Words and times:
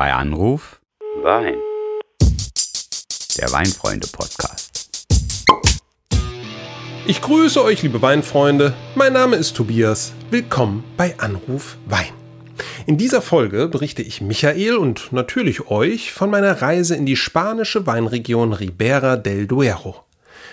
Bei 0.00 0.14
Anruf 0.14 0.80
Wein. 1.22 1.56
Der 3.36 3.52
Weinfreunde-Podcast. 3.52 5.04
Ich 7.06 7.20
grüße 7.20 7.62
euch, 7.62 7.82
liebe 7.82 8.00
Weinfreunde. 8.00 8.72
Mein 8.94 9.12
Name 9.12 9.36
ist 9.36 9.54
Tobias. 9.56 10.14
Willkommen 10.30 10.84
bei 10.96 11.18
Anruf 11.18 11.76
Wein. 11.84 12.14
In 12.86 12.96
dieser 12.96 13.20
Folge 13.20 13.68
berichte 13.68 14.00
ich 14.00 14.22
Michael 14.22 14.78
und 14.78 15.12
natürlich 15.12 15.68
euch 15.68 16.14
von 16.14 16.30
meiner 16.30 16.62
Reise 16.62 16.96
in 16.96 17.04
die 17.04 17.16
spanische 17.16 17.86
Weinregion 17.86 18.54
Ribera 18.54 19.16
del 19.16 19.46
Duero. 19.46 20.06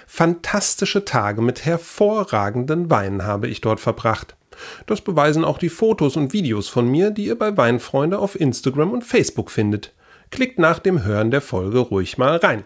Fantastische 0.08 1.06
Tage 1.06 1.42
mit 1.42 1.64
hervorragenden 1.64 2.92
Weinen 2.92 3.24
habe 3.24 3.48
ich 3.48 3.62
dort 3.62 3.80
verbracht. 3.80 4.37
Das 4.86 5.02
beweisen 5.02 5.46
auch 5.46 5.58
die 5.58 5.70
Fotos 5.70 6.16
und 6.16 6.34
Videos 6.34 6.68
von 6.70 6.88
mir, 6.88 7.12
die 7.12 7.26
ihr 7.26 7.38
bei 7.38 7.56
Weinfreunde 7.56 8.20
auf 8.20 8.40
Instagram 8.40 8.92
und 8.92 9.04
Facebook 9.04 9.52
findet. 9.52 9.94
Klickt 10.32 10.60
nach 10.60 10.80
dem 10.80 11.04
Hören 11.04 11.32
der 11.32 11.42
Folge 11.42 11.80
ruhig 11.80 12.18
mal 12.18 12.38
rein. 12.38 12.66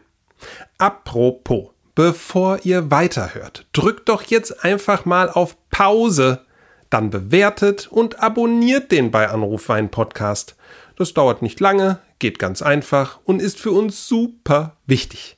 Apropos, 0.77 1.69
bevor 1.95 2.59
ihr 2.63 2.89
weiterhört, 2.89 3.67
drückt 3.73 4.09
doch 4.09 4.23
jetzt 4.23 4.63
einfach 4.63 5.05
mal 5.05 5.29
auf 5.29 5.55
Pause. 5.69 6.45
Dann 6.89 7.09
bewertet 7.09 7.87
und 7.89 8.19
abonniert 8.21 8.91
den 8.91 9.11
bei 9.11 9.29
Anruf 9.29 9.69
Wein 9.69 9.89
Podcast. 9.89 10.55
Das 10.97 11.13
dauert 11.13 11.41
nicht 11.41 11.59
lange, 11.59 11.99
geht 12.19 12.37
ganz 12.37 12.61
einfach 12.61 13.19
und 13.23 13.41
ist 13.41 13.59
für 13.59 13.71
uns 13.71 14.07
super 14.07 14.77
wichtig. 14.85 15.37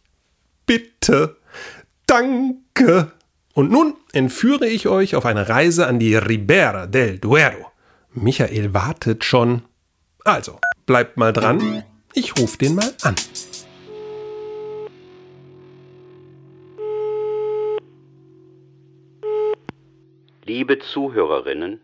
Bitte. 0.65 1.37
Danke. 2.07 3.11
Und 3.53 3.71
nun 3.71 3.95
entführe 4.13 4.67
ich 4.67 4.87
euch 4.87 5.15
auf 5.15 5.25
eine 5.25 5.47
Reise 5.47 5.85
an 5.85 5.99
die 5.99 6.15
Ribera 6.15 6.87
del 6.87 7.19
Duero. 7.19 7.71
Michael 8.11 8.73
wartet 8.73 9.23
schon. 9.23 9.61
Also, 10.25 10.59
bleibt 10.87 11.17
mal 11.17 11.33
dran. 11.33 11.83
Ich 12.13 12.37
rufe 12.37 12.57
den 12.57 12.75
mal 12.75 12.93
an. 13.03 13.15
Liebe 20.45 20.79
Zuhörerinnen, 20.79 21.79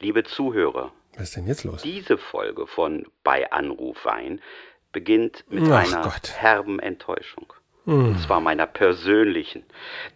liebe 0.00 0.24
Zuhörer. 0.24 0.92
Was 1.14 1.24
ist 1.24 1.36
denn 1.36 1.46
jetzt 1.46 1.64
los? 1.64 1.82
Diese 1.82 2.18
Folge 2.18 2.66
von 2.66 3.06
Bei 3.22 3.50
Anruf 3.52 4.04
Wein 4.04 4.40
beginnt 4.92 5.44
mit 5.48 5.64
Ach 5.70 5.86
einer 5.88 6.02
Gott. 6.02 6.32
herben 6.36 6.80
Enttäuschung. 6.80 7.52
Und 7.86 8.18
zwar 8.20 8.40
meiner 8.40 8.66
persönlichen. 8.66 9.64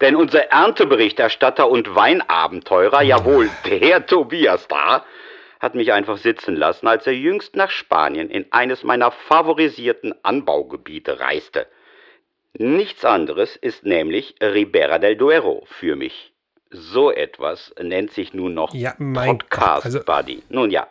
Denn 0.01 0.17
unser 0.17 0.45
Ernteberichterstatter 0.51 1.69
und 1.69 1.95
Weinabenteurer, 1.95 3.03
jawohl, 3.03 3.51
der 3.67 4.07
Tobias 4.07 4.67
da, 4.69 5.05
hat 5.61 5.75
mich 5.75 5.93
einfach 5.93 6.17
sitzen 6.17 6.57
lassen, 6.57 6.87
als 6.87 7.07
er 7.07 7.15
jüngst 7.15 7.57
nach 7.57 7.71
Spanien 7.71 8.31
in 8.31 8.47
eines 8.53 8.85
meiner 8.85 9.11
favorisierten 9.11 10.15
Anbaugebiete 10.23 11.21
reiste. 11.21 11.67
Nichts 12.55 13.05
anderes 13.05 13.57
ist 13.57 13.85
nämlich 13.85 14.37
Ribera 14.41 14.99
del 14.99 15.17
Duero 15.17 15.65
für 15.67 15.95
mich. 15.97 16.33
So 16.71 17.11
etwas 17.11 17.75
nennt 17.81 18.13
sich 18.13 18.33
nun 18.35 18.55
noch 18.55 18.73
Ja, 18.75 18.95
Podcast 19.15 19.85
also- 19.87 20.01
Buddy. 20.05 20.43
Nun 20.49 20.71
ja, 20.71 20.87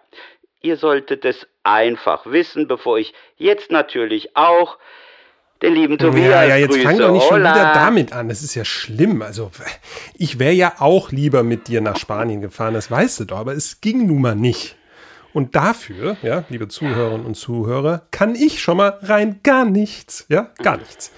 ihr 0.61 0.77
solltet 0.77 1.25
es 1.25 1.47
einfach 1.63 2.25
wissen, 2.25 2.67
bevor 2.67 2.97
ich 2.99 3.13
jetzt 3.37 3.71
natürlich 3.71 4.35
auch 4.35 4.77
den 5.61 5.73
lieben 5.73 5.97
Tobias 5.97 6.25
ja, 6.25 6.43
ja, 6.43 6.55
jetzt 6.55 6.71
grüße. 6.71 6.83
fang 6.83 6.97
doch 6.97 7.11
nicht 7.11 7.23
schon 7.23 7.39
Hola. 7.39 7.55
wieder 7.55 7.73
damit 7.73 8.13
an. 8.13 8.29
Das 8.29 8.43
ist 8.43 8.55
ja 8.55 8.65
schlimm. 8.65 9.21
Also, 9.21 9.51
ich 10.15 10.39
wäre 10.39 10.53
ja 10.53 10.73
auch 10.79 11.11
lieber 11.11 11.43
mit 11.43 11.67
dir 11.67 11.81
nach 11.81 11.97
Spanien 11.97 12.41
gefahren, 12.41 12.73
das 12.73 12.91
weißt 12.91 13.21
du 13.21 13.25
doch, 13.25 13.37
aber 13.37 13.53
es 13.53 13.81
ging 13.81 14.05
nun 14.07 14.21
mal 14.21 14.35
nicht. 14.35 14.75
Und 15.33 15.55
dafür, 15.55 16.17
ja, 16.23 16.45
liebe 16.49 16.67
Zuhörerinnen 16.67 17.25
und 17.25 17.35
Zuhörer, 17.35 18.03
kann 18.11 18.33
ich 18.33 18.61
schon 18.61 18.77
mal 18.77 18.97
rein 19.01 19.41
gar 19.43 19.65
nichts. 19.65 20.25
Ja, 20.29 20.51
gar 20.63 20.77
nichts. 20.77 21.11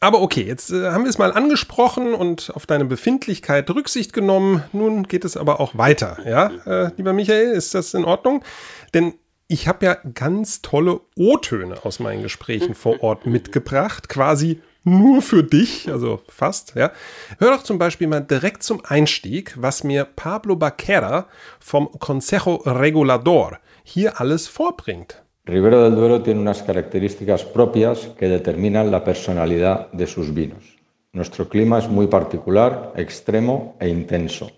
Aber 0.00 0.20
okay, 0.20 0.42
jetzt 0.42 0.70
äh, 0.70 0.90
haben 0.90 1.04
wir 1.04 1.10
es 1.10 1.18
mal 1.18 1.32
angesprochen 1.32 2.12
und 2.14 2.52
auf 2.54 2.66
deine 2.66 2.84
Befindlichkeit 2.84 3.70
Rücksicht 3.70 4.12
genommen. 4.12 4.62
Nun 4.72 5.04
geht 5.04 5.24
es 5.24 5.36
aber 5.36 5.60
auch 5.60 5.78
weiter. 5.78 6.18
Ja, 6.26 6.50
äh, 6.66 6.90
lieber 6.96 7.14
Michael, 7.14 7.52
ist 7.52 7.74
das 7.74 7.94
in 7.94 8.04
Ordnung? 8.04 8.44
Denn 8.92 9.14
ich 9.48 9.68
habe 9.68 9.86
ja 9.86 9.96
ganz 10.14 10.62
tolle 10.62 11.00
O-Töne 11.16 11.84
aus 11.84 12.00
meinen 12.00 12.22
Gesprächen 12.22 12.74
vor 12.74 13.02
Ort 13.02 13.26
mitgebracht, 13.26 14.08
quasi 14.08 14.60
nur 14.84 15.22
für 15.22 15.42
dich, 15.42 15.90
also 15.90 16.20
fast, 16.28 16.74
ja. 16.74 16.92
Hör 17.38 17.52
doch 17.52 17.62
zum 17.62 17.78
Beispiel 17.78 18.06
mal 18.06 18.20
direkt 18.20 18.62
zum 18.62 18.82
Einstieg, 18.84 19.54
was 19.56 19.82
mir 19.82 20.04
Pablo 20.04 20.56
Baquera 20.56 21.26
vom 21.58 21.90
Consejo 21.98 22.56
Regulador 22.66 23.58
hier 23.82 24.20
alles 24.20 24.46
vorbringt. 24.46 25.22
Ribera 25.46 25.84
del 25.84 25.94
Duero 25.94 26.22
tiene 26.22 26.40
unas 26.40 26.62
características 26.62 27.44
propias 27.44 28.08
que 28.18 28.28
determinan 28.28 28.90
la 28.90 29.04
personalidad 29.04 29.90
de 29.92 30.06
sus 30.06 30.34
vinos. 30.34 30.64
Nuestro 31.12 31.48
clima 31.48 31.78
es 31.78 31.88
muy 31.88 32.06
particular, 32.06 32.92
extremo 32.96 33.76
e 33.78 33.88
intenso. 33.88 34.50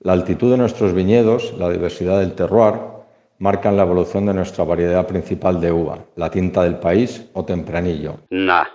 La 0.00 0.12
altitud 0.12 0.50
de 0.50 0.58
nuestros 0.58 0.92
viñedos, 0.92 1.54
la 1.56 1.70
diversidad 1.70 2.20
del 2.20 2.34
terroir, 2.34 2.97
marcan 3.38 3.76
la 3.76 3.82
evolución 3.82 4.26
de 4.26 4.34
nuestra 4.34 4.64
variedad 4.64 5.06
principal 5.06 5.60
de 5.60 5.72
uva, 5.72 5.98
la 6.16 6.30
tinta 6.30 6.64
del 6.64 6.78
país 6.78 7.30
o 7.34 7.44
tempranillo. 7.44 8.20
Na, 8.30 8.68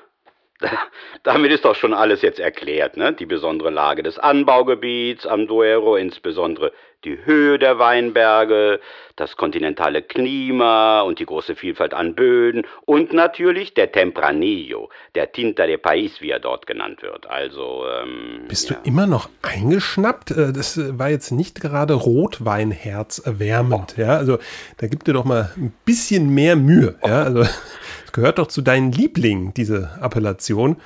damit 1.23 1.51
ist 1.51 1.65
doch 1.65 1.75
schon 1.75 1.93
alles 1.93 2.21
jetzt 2.21 2.39
erklärt, 2.39 2.97
ne? 2.97 3.13
Die 3.13 3.25
besondere 3.25 3.69
Lage 3.69 4.03
des 4.03 4.17
Anbaugebiets 4.19 5.25
am 5.25 5.47
Duero, 5.47 5.95
insbesondere 5.95 6.71
die 7.03 7.17
Höhe 7.25 7.59
der 7.59 7.79
Weinberge, 7.79 8.79
das 9.15 9.37
kontinentale 9.37 10.01
Klima 10.01 11.01
und 11.01 11.19
die 11.19 11.25
große 11.25 11.55
Vielfalt 11.55 11.93
an 11.93 12.15
Böden 12.15 12.63
und 12.85 13.13
natürlich 13.13 13.73
der 13.75 13.91
Tempranillo, 13.91 14.89
der 15.13 15.31
Tinta 15.31 15.67
de 15.67 15.77
País, 15.77 16.19
wie 16.21 16.31
er 16.31 16.39
dort 16.39 16.65
genannt 16.65 17.01
wird. 17.03 17.29
Also, 17.29 17.83
ähm, 18.03 18.45
Bist 18.47 18.69
ja. 18.69 18.75
du 18.83 18.89
immer 18.89 19.05
noch 19.05 19.29
eingeschnappt? 19.41 20.31
Äh, 20.31 20.51
Das 20.53 20.77
äh, 20.77 20.97
war 20.97 21.09
jetzt 21.09 21.31
nicht 21.31 21.61
gerade 21.61 21.93
Rotweinherz 21.93 23.19
erwärmend, 23.19 23.95
ja. 23.97 24.17
Also 24.17 24.39
da 24.77 24.87
gib 24.87 25.03
dir 25.03 25.13
doch 25.13 25.25
mal 25.25 25.51
ein 25.57 25.73
bisschen 25.85 26.33
mehr 26.33 26.55
Mühe, 26.55 26.95
ja. 27.05 27.23
Also 27.23 27.41
es 27.41 28.11
gehört 28.11 28.39
doch 28.39 28.47
zu 28.47 28.61
deinen 28.61 28.91
Lieblingen, 28.91 29.53
diese 29.53 29.91
Appellation. 30.01 30.77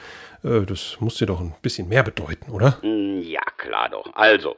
Äh, 0.43 0.61
Das 0.65 0.97
muss 0.99 1.15
dir 1.17 1.25
doch 1.27 1.39
ein 1.39 1.55
bisschen 1.61 1.87
mehr 1.87 2.03
bedeuten, 2.03 2.51
oder? 2.51 2.77
Mm, 2.83 3.21
Ja, 3.21 3.41
klar 3.57 3.89
doch. 3.89 4.13
Also, 4.13 4.55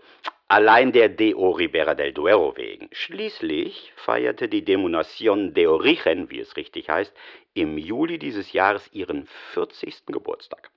allein 0.49 0.91
der 0.91 1.07
Deo 1.07 1.51
Ribera 1.51 1.95
del 1.95 2.11
Duero 2.11 2.57
wegen. 2.57 2.89
Schließlich 2.91 3.93
feierte 3.95 4.49
die 4.49 4.65
Denominación 4.65 5.53
de 5.53 5.67
Origen, 5.67 6.29
wie 6.29 6.39
es 6.39 6.57
richtig 6.57 6.89
heißt, 6.89 7.15
im 7.53 7.77
Juli 7.77 8.19
dieses 8.19 8.51
Jahres 8.51 8.89
ihren 8.91 9.27
40. 9.53 10.07
Geburtstag. 10.07 10.71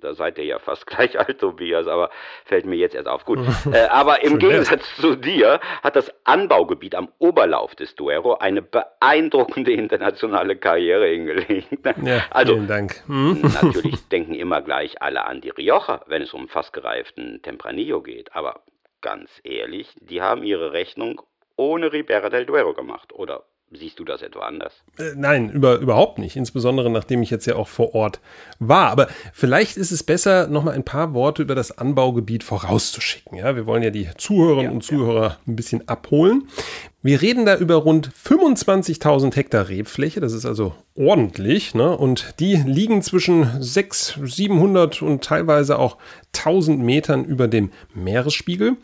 Da 0.00 0.14
seid 0.14 0.38
ihr 0.38 0.44
ja 0.44 0.58
fast 0.58 0.86
gleich 0.88 1.18
alt, 1.18 1.38
Tobias, 1.38 1.86
aber 1.86 2.10
fällt 2.44 2.66
mir 2.66 2.76
jetzt 2.76 2.94
erst 2.94 3.08
auf. 3.08 3.24
Gut. 3.24 3.38
äh, 3.72 3.86
aber 3.86 4.22
im. 4.24 4.38
Gegensatz 4.38 4.96
zu 4.96 5.16
dir 5.16 5.60
hat 5.82 5.96
das 5.96 6.12
Anbaugebiet 6.24 6.94
am 6.94 7.08
Oberlauf 7.18 7.74
des 7.74 7.94
Duero 7.94 8.34
eine 8.34 8.60
beeindruckende 8.60 9.72
internationale 9.72 10.56
Karriere 10.56 11.06
hingelegt. 11.06 11.68
Ja, 12.02 12.24
also, 12.30 12.54
vielen 12.54 12.68
Dank. 12.68 13.02
Hm? 13.06 13.42
Natürlich 13.42 14.08
denken 14.08 14.34
immer 14.34 14.60
gleich 14.60 15.00
alle 15.00 15.24
an 15.24 15.40
die 15.40 15.50
Rioja, 15.50 16.02
wenn 16.06 16.22
es 16.22 16.32
um 16.32 16.48
fast 16.48 16.72
gereiften 16.72 17.40
Tempranillo 17.42 18.02
geht. 18.02 18.34
Aber 18.34 18.62
ganz 19.02 19.40
ehrlich, 19.44 19.94
die 20.00 20.22
haben 20.22 20.42
ihre 20.42 20.72
Rechnung 20.72 21.20
ohne 21.56 21.92
Ribera 21.92 22.30
del 22.30 22.46
Duero 22.46 22.72
gemacht. 22.72 23.12
Oder 23.12 23.44
siehst 23.72 23.98
du 23.98 24.04
das 24.04 24.22
etwa 24.22 24.40
anders? 24.40 24.72
Äh, 24.98 25.12
Nein, 25.16 25.50
über, 25.50 25.78
überhaupt 25.78 26.18
nicht. 26.18 26.36
Insbesondere 26.36 26.90
nachdem 26.90 27.22
ich 27.22 27.30
jetzt 27.30 27.46
ja 27.46 27.56
auch 27.56 27.68
vor 27.68 27.94
Ort 27.94 28.20
war. 28.58 28.90
Aber 28.90 29.08
vielleicht 29.32 29.76
ist 29.76 29.90
es 29.90 30.02
besser, 30.02 30.46
noch 30.46 30.64
mal 30.64 30.74
ein 30.74 30.84
paar 30.84 31.14
Worte 31.14 31.42
über 31.42 31.54
das 31.54 31.76
Anbaugebiet 31.76 32.44
vorauszuschicken. 32.44 33.38
Ja, 33.38 33.56
wir 33.56 33.66
wollen 33.66 33.82
ja 33.82 33.90
die 33.90 34.08
Zuhörerinnen 34.16 34.72
und 34.72 34.82
Zuhörer 34.82 35.38
ein 35.46 35.56
bisschen 35.56 35.88
abholen. 35.88 36.48
Wir 37.04 37.20
reden 37.20 37.44
da 37.46 37.56
über 37.56 37.74
rund 37.74 38.10
25.000 38.12 39.34
Hektar 39.34 39.68
Rebfläche. 39.68 40.20
Das 40.20 40.32
ist 40.32 40.46
also 40.46 40.74
ordentlich. 40.94 41.74
Ne? 41.74 41.96
Und 41.96 42.34
die 42.38 42.54
liegen 42.54 43.02
zwischen 43.02 43.60
600, 43.60 44.30
700 44.30 45.02
und 45.02 45.24
teilweise 45.24 45.80
auch 45.80 45.96
1000 46.36 46.78
Metern 46.80 47.24
über 47.24 47.48
dem 47.48 47.72
Meeresspiegel 47.94 48.76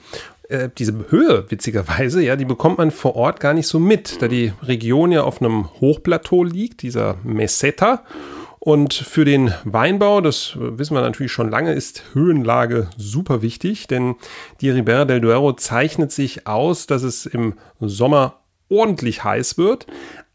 äh, 0.48 0.68
diese 0.76 0.94
Höhe, 1.10 1.44
witzigerweise, 1.48 2.22
ja, 2.22 2.36
die 2.36 2.44
bekommt 2.44 2.78
man 2.78 2.90
vor 2.90 3.16
Ort 3.16 3.40
gar 3.40 3.54
nicht 3.54 3.66
so 3.66 3.78
mit, 3.78 4.22
da 4.22 4.28
die 4.28 4.52
Region 4.62 5.12
ja 5.12 5.22
auf 5.22 5.40
einem 5.40 5.68
Hochplateau 5.80 6.44
liegt, 6.44 6.82
dieser 6.82 7.16
Meseta. 7.22 8.04
Und 8.58 8.92
für 8.92 9.24
den 9.24 9.54
Weinbau, 9.64 10.20
das 10.20 10.56
wissen 10.58 10.94
wir 10.94 11.00
natürlich 11.00 11.32
schon 11.32 11.50
lange, 11.50 11.72
ist 11.72 12.02
Höhenlage 12.12 12.88
super 12.96 13.40
wichtig, 13.40 13.86
denn 13.86 14.16
die 14.60 14.70
Ribera 14.70 15.04
del 15.04 15.20
Duero 15.20 15.52
zeichnet 15.52 16.12
sich 16.12 16.46
aus, 16.46 16.86
dass 16.86 17.02
es 17.02 17.24
im 17.24 17.54
Sommer 17.80 18.40
ordentlich 18.68 19.24
heiß 19.24 19.58
wird, 19.58 19.86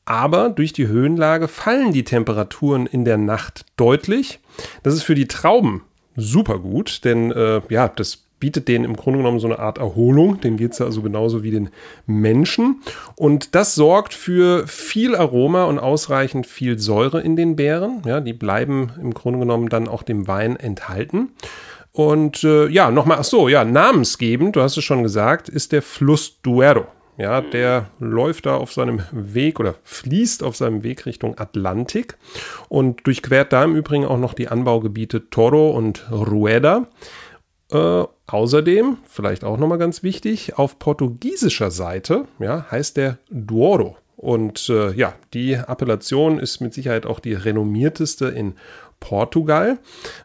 aber 0.06 0.50
durch 0.50 0.74
die 0.74 0.88
Höhenlage 0.88 1.48
fallen 1.48 1.92
die 1.92 2.04
Temperaturen 2.04 2.86
in 2.86 3.06
der 3.06 3.18
Nacht 3.18 3.65
deutlich. 3.77 4.39
Das 4.83 4.94
ist 4.94 5.04
für 5.04 5.15
die 5.15 5.27
Trauben 5.27 5.83
super 6.15 6.60
gut, 6.60 7.04
denn 7.04 7.31
äh, 7.31 7.62
ja, 7.69 7.88
das 7.88 8.23
bietet 8.44 8.68
denen 8.68 8.84
im 8.84 8.98
Grunde 8.98 9.19
genommen 9.19 9.40
so 9.40 9.48
eine 9.48 9.60
Art 9.60 9.78
Erholung. 9.78 10.42
Denen 10.42 10.57
geht 10.57 10.74
es 10.74 10.81
also 10.81 11.01
genauso 11.01 11.44
wie 11.44 11.51
den 11.51 11.69
Menschen. 12.07 12.81
Und 13.16 13.56
das 13.56 13.74
sorgt 13.74 14.13
für 14.13 14.68
viel 14.68 15.16
Aroma 15.16 15.63
und 15.63 15.80
ausreichend 15.80 16.45
viel 16.45 16.78
Säure 16.78 17.22
in 17.22 17.38
den 17.38 17.56
Beeren. 17.56 18.01
Ja, 18.06 18.19
die 18.19 18.34
bleiben 18.34 18.92
im 19.01 19.13
Grunde 19.13 19.40
genommen 19.40 19.69
dann 19.69 19.88
auch 19.88 20.04
dem 20.04 20.28
Wein 20.28 20.57
enthalten. 20.57 21.30
Und 21.94 22.44
äh, 22.44 22.68
ja, 22.68 22.92
nochmal, 22.92 23.19
ach 23.22 23.24
so, 23.24 23.48
ja, 23.48 23.63
namensgebend, 23.63 24.57
du 24.57 24.62
hast 24.62 24.75
es 24.75 24.84
schon 24.84 25.04
gesagt, 25.04 25.48
ist 25.48 25.72
der 25.72 25.81
Fluss 25.81 26.42
Duero. 26.42 26.88
Ja, 27.18 27.39
der 27.39 27.92
läuft 28.00 28.46
da 28.46 28.57
auf 28.57 28.74
seinem 28.74 29.04
Weg 29.13 29.62
oder 29.62 29.75
fließt 29.84 30.44
auf 30.44 30.57
seinem 30.57 30.84
Weg 30.84 31.06
Richtung 31.06 31.38
Atlantik 31.38 32.18
und 32.68 33.07
durchquert 33.07 33.54
da 33.54 33.63
im 33.63 33.78
Übrigen 33.78 34.04
auch 34.04 34.18
noch 34.18 34.34
die 34.34 34.50
Anbaugebiete 34.50 35.30
Toro 35.30 35.69
und 35.69 36.12
Rueda. 36.12 36.88
Äh, 37.74 38.06
außerdem, 38.28 38.98
vielleicht 39.10 39.44
auch 39.44 39.58
nochmal 39.58 39.80
ganz 39.80 40.04
wichtig, 40.04 40.58
auf 40.60 40.78
portugiesischer 40.78 41.72
Seite 41.72 42.25
ja, 42.40 42.68
heißt 42.70 42.98
der 42.98 43.18
Douro. 43.31 43.98
Und 44.16 44.70
äh, 44.70 44.92
ja, 44.94 45.16
die 45.34 45.54
Appellation 45.54 46.40
ist 46.40 46.62
mit 46.62 46.74
Sicherheit 46.74 47.06
auch 47.06 47.20
die 47.20 47.34
renommierteste 47.34 48.28
in 48.28 48.54
Portugal. 49.00 49.80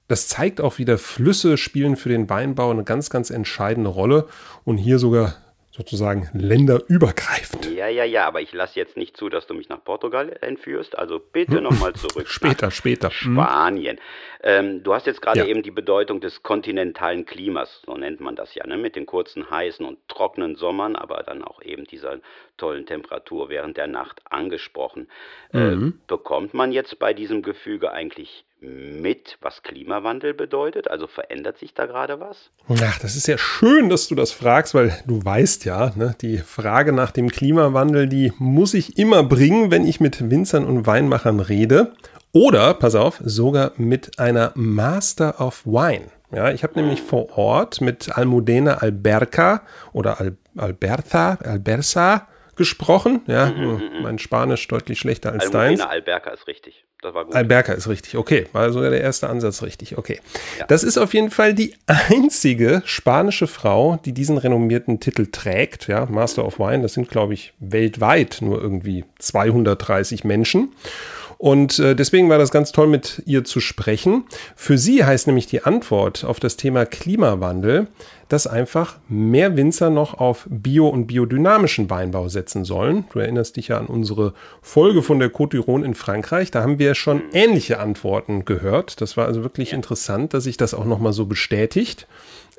Das 0.06 0.28
zeigt 0.28 0.60
auch 0.60 0.78
wieder, 0.78 0.98
Flüsse 0.98 1.56
spielen 1.56 1.96
für 1.96 2.10
den 2.10 2.28
Weinbau 2.28 2.70
eine 2.70 2.84
ganz, 2.84 3.10
ganz 3.10 3.30
entscheidende 3.30 3.90
Rolle 3.90 4.26
und 4.64 4.76
hier 4.76 4.98
sogar 4.98 5.34
sozusagen 5.78 6.28
länderübergreifend. 6.34 7.70
Ja, 7.70 7.86
ja, 7.86 8.02
ja, 8.02 8.26
aber 8.26 8.40
ich 8.40 8.52
lasse 8.52 8.78
jetzt 8.80 8.96
nicht 8.96 9.16
zu, 9.16 9.28
dass 9.28 9.46
du 9.46 9.54
mich 9.54 9.68
nach 9.68 9.82
Portugal 9.82 10.36
entführst. 10.40 10.98
Also 10.98 11.20
bitte 11.20 11.60
nochmal 11.60 11.92
zurück. 11.92 12.26
später, 12.28 12.72
später. 12.72 13.12
Spanien. 13.12 14.00
Ähm, 14.42 14.82
du 14.82 14.92
hast 14.92 15.06
jetzt 15.06 15.22
gerade 15.22 15.38
ja. 15.38 15.46
eben 15.46 15.62
die 15.62 15.70
Bedeutung 15.70 16.20
des 16.20 16.42
kontinentalen 16.42 17.26
Klimas, 17.26 17.82
so 17.86 17.96
nennt 17.96 18.20
man 18.20 18.34
das 18.34 18.56
ja, 18.56 18.66
ne? 18.66 18.76
mit 18.76 18.96
den 18.96 19.06
kurzen, 19.06 19.50
heißen 19.50 19.86
und 19.86 19.98
trockenen 20.08 20.56
Sommern, 20.56 20.96
aber 20.96 21.22
dann 21.22 21.44
auch 21.44 21.62
eben 21.62 21.84
dieser 21.84 22.18
tollen 22.56 22.84
Temperatur 22.84 23.48
während 23.48 23.76
der 23.76 23.86
Nacht 23.86 24.20
angesprochen. 24.28 25.08
Äh, 25.52 25.58
mhm. 25.58 25.88
Äh, 25.88 25.92
bekommt 26.08 26.54
man 26.54 26.72
jetzt 26.72 26.98
bei 26.98 27.14
diesem 27.14 27.42
Gefüge 27.42 27.92
eigentlich 27.92 28.44
mit, 28.60 29.38
was 29.40 29.62
Klimawandel 29.62 30.34
bedeutet? 30.34 30.90
Also 30.90 31.06
verändert 31.06 31.58
sich 31.58 31.74
da 31.74 31.86
gerade 31.86 32.20
was? 32.20 32.50
Ach, 32.68 32.98
das 32.98 33.16
ist 33.16 33.28
ja 33.28 33.38
schön, 33.38 33.88
dass 33.88 34.08
du 34.08 34.14
das 34.14 34.32
fragst, 34.32 34.74
weil 34.74 34.98
du 35.06 35.24
weißt 35.24 35.64
ja, 35.64 35.92
ne, 35.94 36.14
die 36.20 36.38
Frage 36.38 36.92
nach 36.92 37.10
dem 37.10 37.30
Klimawandel, 37.30 38.08
die 38.08 38.32
muss 38.38 38.74
ich 38.74 38.98
immer 38.98 39.22
bringen, 39.22 39.70
wenn 39.70 39.86
ich 39.86 40.00
mit 40.00 40.30
Winzern 40.30 40.64
und 40.64 40.86
Weinmachern 40.86 41.40
rede. 41.40 41.92
Oder, 42.32 42.74
pass 42.74 42.94
auf, 42.94 43.20
sogar 43.24 43.72
mit 43.76 44.18
einer 44.18 44.52
Master 44.54 45.40
of 45.40 45.64
Wine. 45.64 46.06
Ja, 46.30 46.50
ich 46.50 46.62
habe 46.62 46.78
nämlich 46.78 47.00
vor 47.00 47.38
Ort 47.38 47.80
mit 47.80 48.16
Almudena 48.16 48.74
Alberca 48.74 49.62
oder 49.92 50.20
Al 50.20 50.36
Alberta, 50.56 51.38
Albersa 51.42 52.28
gesprochen. 52.56 53.22
Ja, 53.28 53.46
mhm, 53.46 53.60
mhm, 53.60 53.70
mhm. 53.70 54.02
mein 54.02 54.18
Spanisch 54.18 54.66
deutlich 54.68 54.98
schlechter 54.98 55.32
als 55.32 55.44
Almudena 55.44 55.64
deins. 55.68 55.80
Alberca 55.80 56.30
ist 56.30 56.46
richtig. 56.48 56.84
Das 57.00 57.14
war 57.14 57.24
gut. 57.24 57.34
Alberca 57.34 57.72
ist 57.72 57.88
richtig, 57.88 58.16
okay. 58.16 58.46
War 58.52 58.72
sogar 58.72 58.90
der 58.90 59.00
erste 59.00 59.28
Ansatz 59.28 59.62
richtig, 59.62 59.96
okay. 59.96 60.20
Ja. 60.58 60.66
Das 60.66 60.82
ist 60.82 60.98
auf 60.98 61.14
jeden 61.14 61.30
Fall 61.30 61.54
die 61.54 61.74
einzige 61.86 62.82
spanische 62.84 63.46
Frau, 63.46 64.00
die 64.04 64.12
diesen 64.12 64.36
renommierten 64.36 64.98
Titel 64.98 65.26
trägt, 65.30 65.86
ja, 65.86 66.06
Master 66.06 66.44
of 66.44 66.58
Wine. 66.58 66.82
Das 66.82 66.94
sind, 66.94 67.08
glaube 67.08 67.34
ich, 67.34 67.52
weltweit 67.60 68.38
nur 68.40 68.60
irgendwie 68.60 69.04
230 69.20 70.24
Menschen. 70.24 70.72
Und 71.38 71.78
äh, 71.78 71.94
deswegen 71.94 72.28
war 72.28 72.38
das 72.38 72.50
ganz 72.50 72.72
toll, 72.72 72.88
mit 72.88 73.22
ihr 73.24 73.44
zu 73.44 73.60
sprechen. 73.60 74.24
Für 74.56 74.76
sie 74.76 75.04
heißt 75.04 75.28
nämlich 75.28 75.46
die 75.46 75.62
Antwort 75.62 76.24
auf 76.24 76.40
das 76.40 76.56
Thema 76.56 76.84
Klimawandel, 76.84 77.86
dass 78.28 78.48
einfach 78.48 78.98
mehr 79.08 79.56
Winzer 79.56 79.88
noch 79.88 80.14
auf 80.14 80.46
bio- 80.50 80.88
und 80.88 81.06
biodynamischen 81.06 81.88
Weinbau 81.90 82.28
setzen 82.28 82.64
sollen. 82.64 83.04
Du 83.12 83.20
erinnerst 83.20 83.56
dich 83.56 83.68
ja 83.68 83.78
an 83.78 83.86
unsere 83.86 84.34
Folge 84.62 85.02
von 85.02 85.20
der 85.20 85.32
Côte 85.32 85.56
d'Iron 85.56 85.84
in 85.84 85.94
Frankreich. 85.94 86.50
Da 86.50 86.62
haben 86.62 86.80
wir 86.80 86.96
schon 86.96 87.22
ähnliche 87.32 87.78
Antworten 87.78 88.44
gehört. 88.44 89.00
Das 89.00 89.16
war 89.16 89.26
also 89.26 89.44
wirklich 89.44 89.72
interessant, 89.72 90.34
dass 90.34 90.44
sich 90.44 90.56
das 90.56 90.74
auch 90.74 90.84
nochmal 90.84 91.12
so 91.12 91.24
bestätigt 91.24 92.08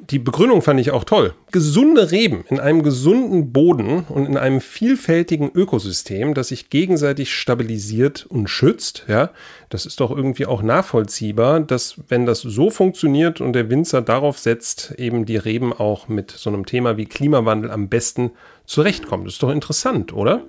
die 0.02 0.20
Begründung 0.20 0.62
fand 0.62 0.80
ich 0.80 0.92
auch 0.92 1.04
toll. 1.04 1.34
Gesunde 1.52 2.12
Reben 2.12 2.44
in 2.50 2.60
einem 2.60 2.84
gesunden 2.84 3.52
Boden 3.52 4.06
und 4.10 4.26
in 4.26 4.38
einem 4.38 4.62
vielfältigen 4.62 5.52
Ökosystem, 5.54 6.34
das 6.34 6.50
sich 6.50 6.70
gegenseitig 6.70 7.34
stabilisiert 7.34 8.26
und 8.28 8.50
schützt, 8.50 9.06
ja, 9.08 9.32
das 9.70 9.86
ist 9.86 10.00
doch 10.00 10.12
irgendwie 10.12 10.46
auch 10.46 10.62
nachvollziehbar, 10.62 11.60
dass 11.60 11.96
wenn 12.08 12.26
das 12.26 12.42
so 12.42 12.70
funktioniert 12.70 13.42
und 13.42 13.54
der 13.54 13.70
Winzer 13.70 14.02
darauf 14.02 14.40
setzt, 14.40 14.94
eben 14.98 15.26
die 15.26 15.38
Reben 15.38 15.74
auch 15.74 16.08
mit 16.08 16.32
so 16.32 16.50
einem 16.50 16.66
Thema 16.66 16.98
wie 16.98 17.06
Klimawandel 17.06 17.70
am 17.72 17.90
besten 17.90 18.32
zurechtkommen. 18.66 19.26
Das 19.26 19.34
ist 19.34 19.44
doch 19.44 19.52
interessant, 19.52 20.14
oder? 20.14 20.44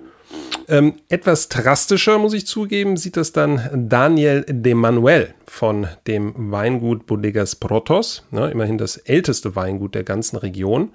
Ähm, 0.71 0.93
etwas 1.09 1.49
drastischer, 1.49 2.17
muss 2.17 2.33
ich 2.33 2.47
zugeben, 2.47 2.95
sieht 2.95 3.17
das 3.17 3.33
dann 3.33 3.89
Daniel 3.89 4.45
de 4.47 4.73
Manuel 4.73 5.33
von 5.45 5.85
dem 6.07 6.33
Weingut 6.49 7.05
Bodegas 7.07 7.57
Protos, 7.57 8.25
ne, 8.31 8.49
immerhin 8.49 8.77
das 8.77 8.95
älteste 8.95 9.57
Weingut 9.57 9.95
der 9.95 10.05
ganzen 10.05 10.37
Region 10.37 10.93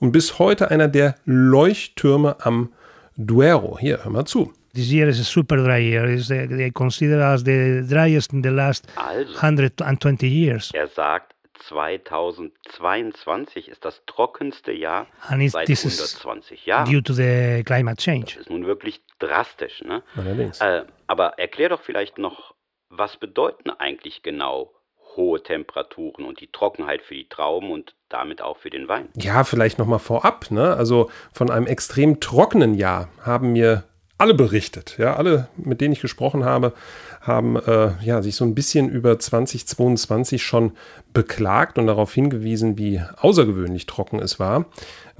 und 0.00 0.10
bis 0.10 0.40
heute 0.40 0.72
einer 0.72 0.88
der 0.88 1.14
Leuchttürme 1.24 2.34
am 2.40 2.72
Duero. 3.16 3.78
Hier, 3.78 4.00
hör 4.02 4.10
mal 4.10 4.24
zu. 4.24 4.52
This 4.74 4.90
year 4.90 5.06
is 5.06 5.20
a 5.20 5.24
super 5.24 5.56
dry 5.56 5.78
year. 5.78 6.04
It's, 6.06 6.28
uh, 6.28 6.48
they 6.48 6.72
consider 6.72 7.20
us 7.20 7.44
the 7.44 7.86
driest 7.88 8.32
in 8.32 8.42
the 8.42 8.48
last 8.48 8.88
also, 8.96 9.34
120 9.34 10.26
years. 10.26 10.72
Er 10.74 10.88
sagt, 10.88 11.32
2022 11.68 13.68
ist 13.68 13.84
das 13.84 14.02
trockenste 14.06 14.72
Jahr 14.72 15.06
seit 15.28 15.68
120 15.68 16.66
Jahren. 16.66 16.90
Due 16.90 17.02
to 17.02 17.12
the 17.12 17.62
climate 17.64 17.98
change. 17.98 18.34
Das 18.34 18.36
ist 18.36 18.50
nun 18.50 18.66
wirklich 18.66 19.00
drastisch. 19.22 19.82
Ne? 19.82 20.02
Allerdings. 20.16 20.60
Äh, 20.60 20.84
aber 21.06 21.38
erklär 21.38 21.68
doch 21.68 21.82
vielleicht 21.82 22.18
noch, 22.18 22.54
was 22.88 23.16
bedeuten 23.16 23.70
eigentlich 23.70 24.22
genau 24.22 24.72
hohe 25.16 25.42
Temperaturen 25.42 26.24
und 26.24 26.40
die 26.40 26.50
Trockenheit 26.50 27.02
für 27.02 27.14
die 27.14 27.28
Trauben 27.28 27.70
und 27.70 27.94
damit 28.08 28.42
auch 28.42 28.58
für 28.58 28.70
den 28.70 28.88
Wein? 28.88 29.08
Ja, 29.16 29.44
vielleicht 29.44 29.78
noch 29.78 29.86
mal 29.86 29.98
vorab. 29.98 30.50
Ne? 30.50 30.74
Also 30.74 31.10
von 31.32 31.50
einem 31.50 31.66
extrem 31.66 32.20
trockenen 32.20 32.74
Jahr 32.74 33.08
haben 33.22 33.52
mir 33.52 33.84
alle 34.22 34.34
berichtet. 34.34 34.96
Ja, 34.98 35.16
alle, 35.16 35.48
mit 35.56 35.80
denen 35.80 35.92
ich 35.92 36.00
gesprochen 36.00 36.44
habe, 36.44 36.74
haben 37.20 37.56
äh, 37.56 37.90
ja, 38.02 38.22
sich 38.22 38.36
so 38.36 38.44
ein 38.44 38.54
bisschen 38.54 38.88
über 38.88 39.18
2022 39.18 40.42
schon 40.42 40.72
beklagt 41.12 41.76
und 41.76 41.88
darauf 41.88 42.14
hingewiesen, 42.14 42.78
wie 42.78 43.02
außergewöhnlich 43.16 43.86
trocken 43.86 44.20
es 44.20 44.38
war. 44.38 44.66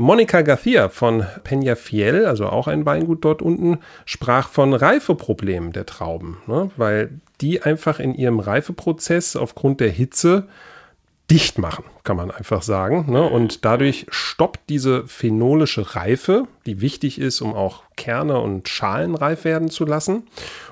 Monica 0.02 0.42
Garcia 0.42 0.88
von 0.88 1.24
Peña 1.44 1.76
Fiel, 1.76 2.26
also 2.26 2.46
auch 2.48 2.66
ein 2.66 2.84
Weingut 2.84 3.24
dort 3.24 3.40
unten, 3.40 3.78
sprach 4.04 4.48
von 4.48 4.74
Reifeproblemen 4.74 5.70
der 5.72 5.86
Trauben, 5.86 6.38
ne? 6.48 6.72
weil 6.76 7.20
die 7.40 7.62
einfach 7.62 8.00
in 8.00 8.12
ihrem 8.12 8.40
Reifeprozess 8.40 9.36
aufgrund 9.36 9.78
der 9.78 9.90
Hitze 9.90 10.48
dicht 11.30 11.56
machen, 11.56 11.84
kann 12.02 12.16
man 12.16 12.32
einfach 12.32 12.62
sagen. 12.62 13.12
Ne? 13.12 13.22
Und 13.22 13.64
dadurch 13.64 14.06
stoppt 14.08 14.68
diese 14.68 15.06
phenolische 15.06 15.94
Reife, 15.94 16.48
die 16.66 16.80
wichtig 16.80 17.20
ist, 17.20 17.40
um 17.40 17.54
auch 17.54 17.84
Kerne 17.96 18.40
und 18.40 18.68
Schalen 18.68 19.14
reif 19.14 19.44
werden 19.44 19.70
zu 19.70 19.84
lassen 19.84 20.24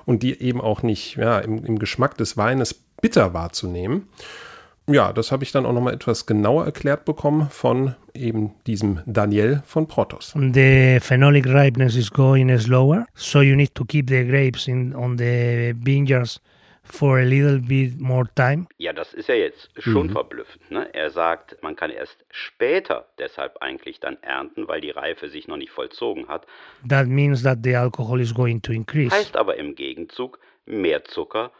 und 0.07 0.25
die 0.25 0.43
eben 0.43 0.61
auch 0.61 0.83
nicht 0.83 1.17
ja, 1.17 1.39
im, 1.39 1.65
im 1.65 1.79
Geschmack 1.79 2.17
des 2.19 2.37
Weines 2.37 2.75
bitter 2.75 3.33
wahrzunehmen. 3.33 4.09
Ja, 4.91 5.13
das 5.13 5.31
habe 5.31 5.45
ich 5.45 5.53
dann 5.53 5.67
auch 5.67 5.73
nochmal 5.73 5.95
etwas 5.95 6.27
genauer 6.27 6.65
erklärt 6.65 7.05
bekommen 7.05 7.49
von 7.51 7.95
eben 8.13 8.55
diesem 8.67 9.01
Daniel 9.07 9.63
von 9.65 9.87
Protos. 9.87 10.35
The 10.35 10.99
phenolic 11.01 11.47
ripeness 11.47 11.97
is 11.97 12.11
going 12.11 12.57
slower, 12.59 13.07
so 13.15 13.41
you 13.41 13.55
need 13.55 13.75
to 13.75 13.85
keep 13.85 14.09
the 14.09 14.27
grapes 14.27 14.67
in, 14.67 14.95
on 14.95 15.17
the 15.17 15.75
vineyards 15.77 16.41
for 16.83 17.19
a 17.19 17.25
little 17.25 17.59
bit 17.59 18.01
more 18.01 18.25
time. 18.35 18.67
Ja, 18.79 18.93
das 18.93 19.15
ist 19.15 19.29
ja 19.29 19.37
jetzt 19.37 19.71
schon 19.79 20.09
mhm. 20.09 20.13
verblüffend. 20.13 20.71
Ne? 20.71 20.93
Er 20.93 21.11
sagt, 21.11 21.63
man 21.63 21.77
kann 21.77 21.91
erst 21.91 22.25
später 22.31 23.07
deshalb 23.19 23.59
eigentlich 23.61 24.01
dann 24.01 24.17
ernten, 24.23 24.67
weil 24.67 24.81
die 24.81 24.91
Reife 24.91 25.29
sich 25.29 25.47
noch 25.47 25.57
nicht 25.57 25.71
vollzogen 25.71 26.29
hat. 26.29 26.47
That 26.89 27.07
means 27.07 27.43
that 27.43 27.59
the 27.63 27.77
alcohol 27.77 28.21
is 28.21 28.35
going 28.35 28.61
to 28.63 28.73
increase. 28.73 29.15
Heißt 29.15 29.37
aber 29.37 29.57
im 29.57 29.75
Gegenzug 29.75 30.39
mehr 30.67 31.05
Zucker 31.05 31.53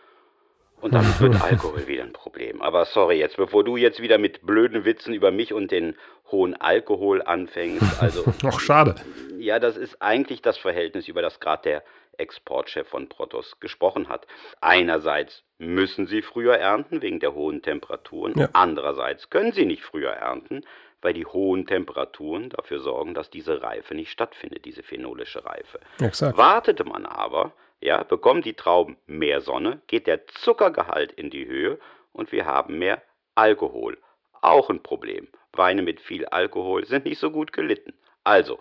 und 0.81 0.95
damit 0.95 1.21
wird 1.21 1.41
Alkohol 1.43 1.87
wieder 1.87 2.03
ein 2.03 2.13
Problem. 2.13 2.63
Aber 2.63 2.85
sorry, 2.85 3.19
jetzt 3.19 3.37
bevor 3.37 3.65
du 3.65 3.77
jetzt 3.77 4.01
wieder 4.01 4.19
mit 4.19 4.45
blöden 4.47 4.85
Witzen 4.85 5.15
über 5.15 5.31
mich 5.31 5.53
und 5.53 5.71
den 5.71 5.97
hohen 6.31 6.61
Alkohol 6.61 7.23
anfängst, 7.23 8.03
also. 8.03 8.25
Ach, 8.45 8.61
schade. 8.61 8.95
Ja, 9.39 9.59
das 9.59 9.77
ist 9.77 10.01
eigentlich 10.01 10.43
das 10.43 10.59
Verhältnis, 10.59 11.09
über 11.09 11.23
das 11.23 11.41
gerade 11.41 11.63
der 11.63 11.83
Exportchef 12.19 12.87
von 12.89 13.09
Protos 13.09 13.59
gesprochen 13.61 14.09
hat. 14.09 14.27
Einerseits 14.61 15.43
müssen 15.59 16.07
sie 16.07 16.23
früher 16.23 16.57
ernten 16.57 17.03
wegen 17.03 17.21
der 17.21 17.35
hohen 17.35 17.63
Temperaturen, 17.63 18.35
ja. 18.37 18.49
andererseits 18.53 19.31
können 19.31 19.53
sie 19.53 19.67
nicht 19.67 19.83
früher 19.83 20.11
ernten, 20.11 20.63
weil 21.03 21.15
die 21.15 21.27
hohen 21.27 21.67
Temperaturen 21.67 22.51
dafür 22.51 22.81
sorgen, 22.81 23.15
dass 23.15 23.31
diese 23.31 23.63
Reife 23.63 23.95
nicht 23.95 24.11
stattfindet, 24.11 24.65
diese 24.65 24.83
phenolische 24.83 25.45
Reife. 25.45 25.81
Exakt. 26.01 26.37
Wartete 26.37 26.85
man 26.85 27.07
aber, 27.07 27.53
ja, 27.81 28.03
bekommen 28.03 28.43
die 28.43 28.55
Trauben 28.55 28.97
mehr 29.07 29.41
Sonne, 29.41 29.81
geht 29.87 30.07
der 30.07 30.27
Zuckergehalt 30.27 31.13
in 31.13 31.31
die 31.31 31.47
Höhe 31.47 31.79
und 32.13 32.33
wir 32.33 32.47
haben 32.47 32.79
mehr 32.79 33.03
Alkohol. 33.35 33.99
Auch 34.43 34.71
ein 34.71 34.83
Problem. 34.83 35.29
Weine 35.53 35.83
mit 35.83 36.01
viel 36.01 36.27
Alkohol 36.27 36.87
sind 36.87 37.05
nicht 37.05 37.19
so 37.19 37.31
gut 37.31 37.53
gelitten. 37.53 37.95
Also, 38.25 38.61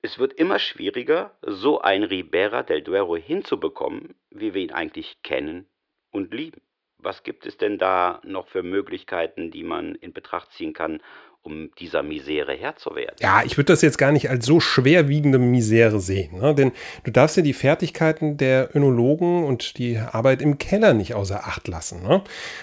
es 0.00 0.18
wird 0.18 0.34
immer 0.34 0.58
schwieriger, 0.58 1.36
so 1.42 1.80
ein 1.80 2.04
Ribera 2.04 2.62
del 2.62 2.82
Duero 2.82 3.16
hinzubekommen, 3.16 4.14
wie 4.30 4.54
wir 4.54 4.62
ihn 4.62 4.72
eigentlich 4.72 5.22
kennen 5.22 5.68
und 6.10 6.32
lieben. 6.32 6.62
Was 6.98 7.22
gibt 7.22 7.46
es 7.46 7.56
denn 7.56 7.78
da 7.78 8.20
noch 8.24 8.48
für 8.48 8.62
Möglichkeiten, 8.62 9.50
die 9.50 9.64
man 9.64 9.94
in 9.96 10.12
Betracht 10.12 10.52
ziehen 10.52 10.72
kann, 10.72 11.00
um 11.48 11.70
dieser 11.78 12.02
Misere 12.02 12.52
Herr 12.52 12.76
zu 12.76 12.94
werden? 12.94 13.16
Ja, 13.20 13.42
ich 13.44 13.56
würde 13.56 13.72
das 13.72 13.82
jetzt 13.82 13.98
gar 13.98 14.12
nicht 14.12 14.28
als 14.30 14.44
so 14.44 14.60
schwerwiegende 14.60 15.38
Misere 15.38 16.00
sehen, 16.00 16.38
ne? 16.38 16.54
denn 16.54 16.72
du 17.04 17.10
darfst 17.10 17.36
ja 17.36 17.42
die 17.42 17.52
Fertigkeiten 17.54 18.36
der 18.36 18.74
Önologen 18.76 19.44
und 19.44 19.78
die 19.78 19.98
Arbeit 19.98 20.42
im 20.42 20.58
Keller 20.58 20.94
nicht 20.94 21.14
außer 21.14 21.46
Acht 21.46 21.66
lassen. 21.68 22.02
Ne? 22.02 22.22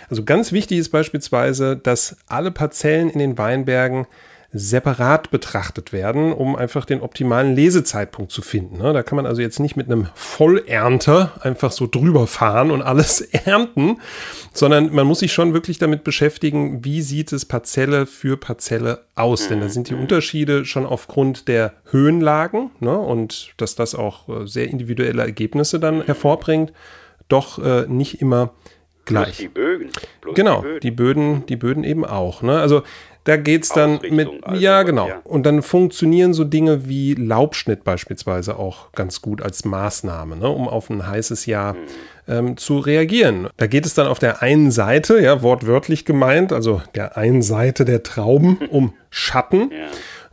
Also 0.10 0.24
ganz 0.24 0.52
wichtig 0.52 0.78
ist 0.78 0.90
beispielsweise, 0.90 1.76
dass 1.76 2.18
alle 2.28 2.52
Parzellen 2.52 3.10
in 3.10 3.20
den 3.20 3.38
Weinbergen 3.38 4.06
separat 4.58 5.32
betrachtet 5.32 5.92
werden, 5.92 6.32
um 6.32 6.56
einfach 6.56 6.86
den 6.86 7.02
optimalen 7.02 7.56
Lesezeitpunkt 7.56 8.32
zu 8.32 8.42
finden. 8.42 8.78
Ne? 8.78 8.94
Da 8.94 9.04
kann 9.04 9.18
man 9.18 9.26
also 9.26 9.42
jetzt 9.42 9.60
nicht 9.60 9.76
mit 9.76 9.88
einem 9.88 10.08
Vollernter 10.16 11.34
einfach 11.42 11.74
so 11.74 11.88
drüber 11.88 12.26
fahren 12.26 12.72
und 12.72 12.82
alles 12.82 13.20
ernten, 13.46 14.00
sondern 14.54 14.96
man 14.96 15.06
muss 15.06 15.20
sich 15.20 15.34
schon 15.34 15.54
wirklich 15.54 15.78
damit 15.78 16.06
beschäftigen, 16.06 16.86
wie 16.86 17.02
sieht 17.02 17.34
es 17.34 17.44
Parzelle 17.44 18.06
für 18.06 18.38
Parzelle 18.38 19.04
aus. 19.16 19.50
Denn 19.50 19.60
da 19.60 19.68
sind 19.68 19.90
die 19.90 19.94
Unterschiede 19.94 20.64
schon 20.64 20.86
aufgrund 20.86 21.50
der 21.50 21.74
Höhenlagen 21.92 22.72
ne? 22.80 22.98
und 22.98 23.52
dass 23.58 23.76
das 23.76 23.94
auch 23.94 24.30
äh, 24.30 24.48
sehr 24.48 24.70
individuelle 24.70 25.22
Ergebnisse 25.22 25.82
dann 25.82 26.02
hervorbringt, 26.02 26.72
doch 27.28 27.60
äh, 27.60 27.88
nicht 27.90 28.22
immer 28.22 28.54
gleich. 29.04 29.26
Plus 29.26 29.38
die 29.38 29.48
Bögen. 29.50 29.90
Plus 30.22 30.36
genau, 30.36 30.62
die 30.62 30.64
Böden. 30.64 30.80
die 30.80 30.92
Böden, 30.92 31.46
die 31.48 31.56
Böden 31.58 31.84
eben 31.84 32.06
auch. 32.06 32.42
Ne? 32.42 32.58
Also 32.58 32.84
da 33.26 33.38
geht 33.38 33.64
es 33.64 33.70
dann 33.70 34.00
mit, 34.12 34.30
also, 34.44 34.60
ja 34.60 34.84
genau. 34.84 35.08
Ja. 35.08 35.20
Und 35.24 35.48
dann 35.48 35.64
funktionieren 35.64 36.34
so 36.34 36.44
Dinge 36.44 36.88
wie 36.88 37.16
Laubschnitt 37.16 37.84
beispielsweise 37.84 38.58
auch 38.58 38.92
ganz 38.94 39.22
gut 39.22 39.42
als 39.42 39.66
Maßnahme, 39.66 40.38
ne, 40.38 40.48
um 40.48 40.68
auf 40.68 40.92
ein 40.92 41.08
heißes 41.08 41.48
Jahr 41.48 41.74
mhm. 41.74 41.80
ähm, 42.28 42.58
zu 42.58 42.78
reagieren. 42.78 43.50
Da 43.58 43.66
geht 43.66 43.88
es 43.88 43.96
dann 43.96 44.06
auf 44.06 44.20
der 44.20 44.44
einen 44.44 44.70
Seite, 44.70 45.20
ja, 45.20 45.42
wortwörtlich 45.42 46.06
gemeint, 46.06 46.54
also 46.54 46.84
der 46.94 47.18
einen 47.18 47.42
Seite 47.42 47.84
der 47.84 48.04
Trauben 48.04 48.58
um 48.70 48.94
Schatten. 49.10 49.72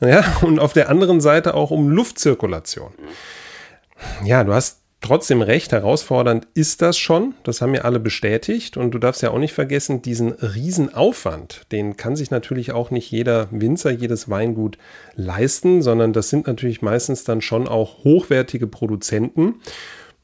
Ja. 0.00 0.08
ja. 0.08 0.24
und 0.42 0.58
auf 0.60 0.74
der 0.74 0.90
anderen 0.90 1.22
Seite 1.22 1.54
auch 1.54 1.70
um 1.70 1.88
Luftzirkulation. 1.88 2.92
Mhm. 2.98 4.26
Ja, 4.26 4.44
du 4.44 4.52
hast 4.52 4.81
trotzdem 5.02 5.42
recht, 5.42 5.72
herausfordernd 5.72 6.46
ist 6.54 6.80
das 6.80 6.96
schon. 6.98 7.34
Das 7.44 7.60
haben 7.60 7.74
ja 7.74 7.82
alle 7.82 8.00
bestätigt. 8.00 8.76
Und 8.76 8.92
du 8.92 8.98
darfst 8.98 9.22
ja 9.22 9.30
auch 9.30 9.38
nicht 9.38 9.52
vergessen, 9.52 10.00
diesen 10.00 10.32
Riesenaufwand, 10.32 11.66
den 11.72 11.96
kann 11.96 12.16
sich 12.16 12.30
natürlich 12.30 12.72
auch 12.72 12.90
nicht 12.90 13.10
jeder 13.10 13.48
Winzer, 13.50 13.90
jedes 13.90 14.30
Weingut 14.30 14.78
leisten, 15.14 15.82
sondern 15.82 16.12
das 16.12 16.30
sind 16.30 16.46
natürlich 16.46 16.80
meistens 16.80 17.24
dann 17.24 17.42
schon 17.42 17.68
auch 17.68 18.04
hochwertige 18.04 18.66
Produzenten 18.66 19.56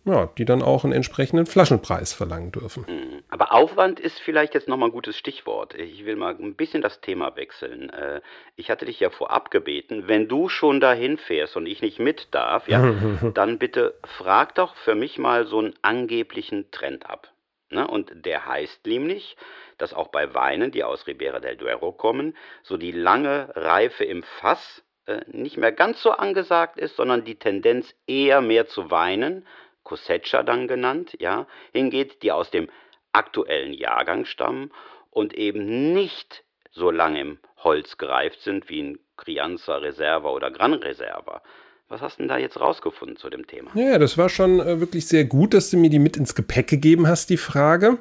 ja, 0.08 0.28
die 0.38 0.44
dann 0.44 0.62
auch 0.62 0.84
einen 0.84 0.92
entsprechenden 0.92 1.46
Flaschenpreis 1.46 2.12
verlangen 2.12 2.50
dürfen. 2.50 2.84
Aber 3.30 3.52
Aufwand 3.52 4.00
ist 4.00 4.18
vielleicht 4.20 4.54
jetzt 4.54 4.68
nochmal 4.68 4.88
ein 4.88 4.92
gutes 4.92 5.16
Stichwort. 5.16 5.74
Ich 5.74 6.06
will 6.06 6.16
mal 6.16 6.34
ein 6.34 6.54
bisschen 6.54 6.80
das 6.80 7.00
Thema 7.00 7.36
wechseln. 7.36 7.90
Äh, 7.90 8.22
ich 8.56 8.70
hatte 8.70 8.86
dich 8.86 9.00
ja 9.00 9.10
vorab 9.10 9.50
gebeten, 9.50 10.08
wenn 10.08 10.28
du 10.28 10.48
schon 10.48 10.80
dahin 10.80 11.18
fährst 11.18 11.56
und 11.56 11.66
ich 11.66 11.82
nicht 11.82 11.98
mit 11.98 12.28
darf, 12.34 12.68
ja, 12.68 12.94
dann 13.34 13.58
bitte 13.58 13.94
frag 14.04 14.54
doch 14.54 14.74
für 14.76 14.94
mich 14.94 15.18
mal 15.18 15.46
so 15.46 15.58
einen 15.58 15.74
angeblichen 15.82 16.70
Trend 16.70 17.08
ab. 17.08 17.32
Ne? 17.70 17.86
Und 17.86 18.10
der 18.24 18.46
heißt 18.46 18.86
nämlich, 18.86 19.36
dass 19.76 19.92
auch 19.92 20.08
bei 20.08 20.34
Weinen, 20.34 20.70
die 20.70 20.82
aus 20.82 21.06
Ribera 21.06 21.38
del 21.38 21.56
Duero 21.56 21.92
kommen, 21.92 22.34
so 22.62 22.78
die 22.78 22.92
lange 22.92 23.52
Reife 23.54 24.04
im 24.04 24.22
Fass 24.22 24.82
äh, 25.06 25.20
nicht 25.26 25.58
mehr 25.58 25.72
ganz 25.72 26.02
so 26.02 26.12
angesagt 26.12 26.78
ist, 26.78 26.96
sondern 26.96 27.24
die 27.24 27.38
Tendenz 27.38 27.94
eher 28.06 28.40
mehr 28.40 28.66
zu 28.68 28.90
weinen 28.90 29.46
Cosecha 29.84 30.42
dann 30.42 30.68
genannt, 30.68 31.16
ja, 31.18 31.46
hingeht, 31.72 32.22
die 32.22 32.32
aus 32.32 32.50
dem 32.50 32.68
aktuellen 33.12 33.72
Jahrgang 33.72 34.24
stammen 34.24 34.72
und 35.10 35.34
eben 35.34 35.92
nicht 35.92 36.44
so 36.70 36.90
lange 36.90 37.20
im 37.20 37.38
Holz 37.58 37.96
gereift 37.98 38.40
sind 38.40 38.68
wie 38.68 38.82
ein 38.82 38.98
Crianza 39.16 39.76
Reserva 39.76 40.30
oder 40.30 40.50
Gran 40.50 40.74
Reserva. 40.74 41.42
Was 41.90 42.02
hast 42.02 42.18
du 42.18 42.22
denn 42.22 42.28
da 42.28 42.36
jetzt 42.36 42.60
rausgefunden 42.60 43.16
zu 43.16 43.30
dem 43.30 43.46
Thema? 43.46 43.70
Ja, 43.74 43.98
das 43.98 44.18
war 44.18 44.28
schon 44.28 44.60
äh, 44.60 44.78
wirklich 44.78 45.06
sehr 45.06 45.24
gut, 45.24 45.54
dass 45.54 45.70
du 45.70 45.78
mir 45.78 45.88
die 45.88 45.98
mit 45.98 46.18
ins 46.18 46.34
Gepäck 46.34 46.66
gegeben 46.66 47.08
hast, 47.08 47.30
die 47.30 47.38
Frage. 47.38 47.96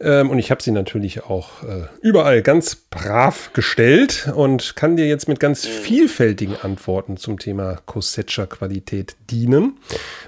Ähm, 0.00 0.28
und 0.28 0.38
ich 0.38 0.50
habe 0.50 0.62
sie 0.62 0.70
natürlich 0.70 1.24
auch 1.24 1.62
äh, 1.62 1.86
überall 2.02 2.42
ganz 2.42 2.76
brav 2.76 3.50
gestellt 3.54 4.30
und 4.36 4.76
kann 4.76 4.98
dir 4.98 5.06
jetzt 5.06 5.28
mit 5.28 5.40
ganz 5.40 5.64
mhm. 5.64 5.70
vielfältigen 5.70 6.56
Antworten 6.60 7.16
zum 7.16 7.38
Thema 7.38 7.78
Cosecha-Qualität 7.86 9.16
dienen. 9.30 9.78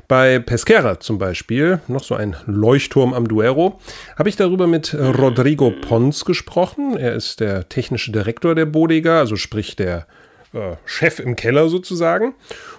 Bei 0.08 0.38
Pesquera 0.38 0.98
zum 0.98 1.18
Beispiel, 1.18 1.80
noch 1.88 2.04
so 2.04 2.14
ein 2.14 2.36
Leuchtturm 2.46 3.12
am 3.12 3.28
Duero, 3.28 3.80
habe 4.18 4.30
ich 4.30 4.36
darüber 4.36 4.66
mit 4.66 4.94
mhm. 4.94 5.10
Rodrigo 5.10 5.72
Pons 5.72 6.24
gesprochen. 6.24 6.96
Er 6.96 7.12
ist 7.12 7.40
der 7.40 7.68
technische 7.68 8.12
Direktor 8.12 8.54
der 8.54 8.64
Bodega, 8.64 9.18
also 9.18 9.36
sprich 9.36 9.76
der 9.76 10.06
äh, 10.54 10.76
Chef 10.84 11.18
im 11.18 11.36
Keller 11.36 11.68
sozusagen. 11.68 12.34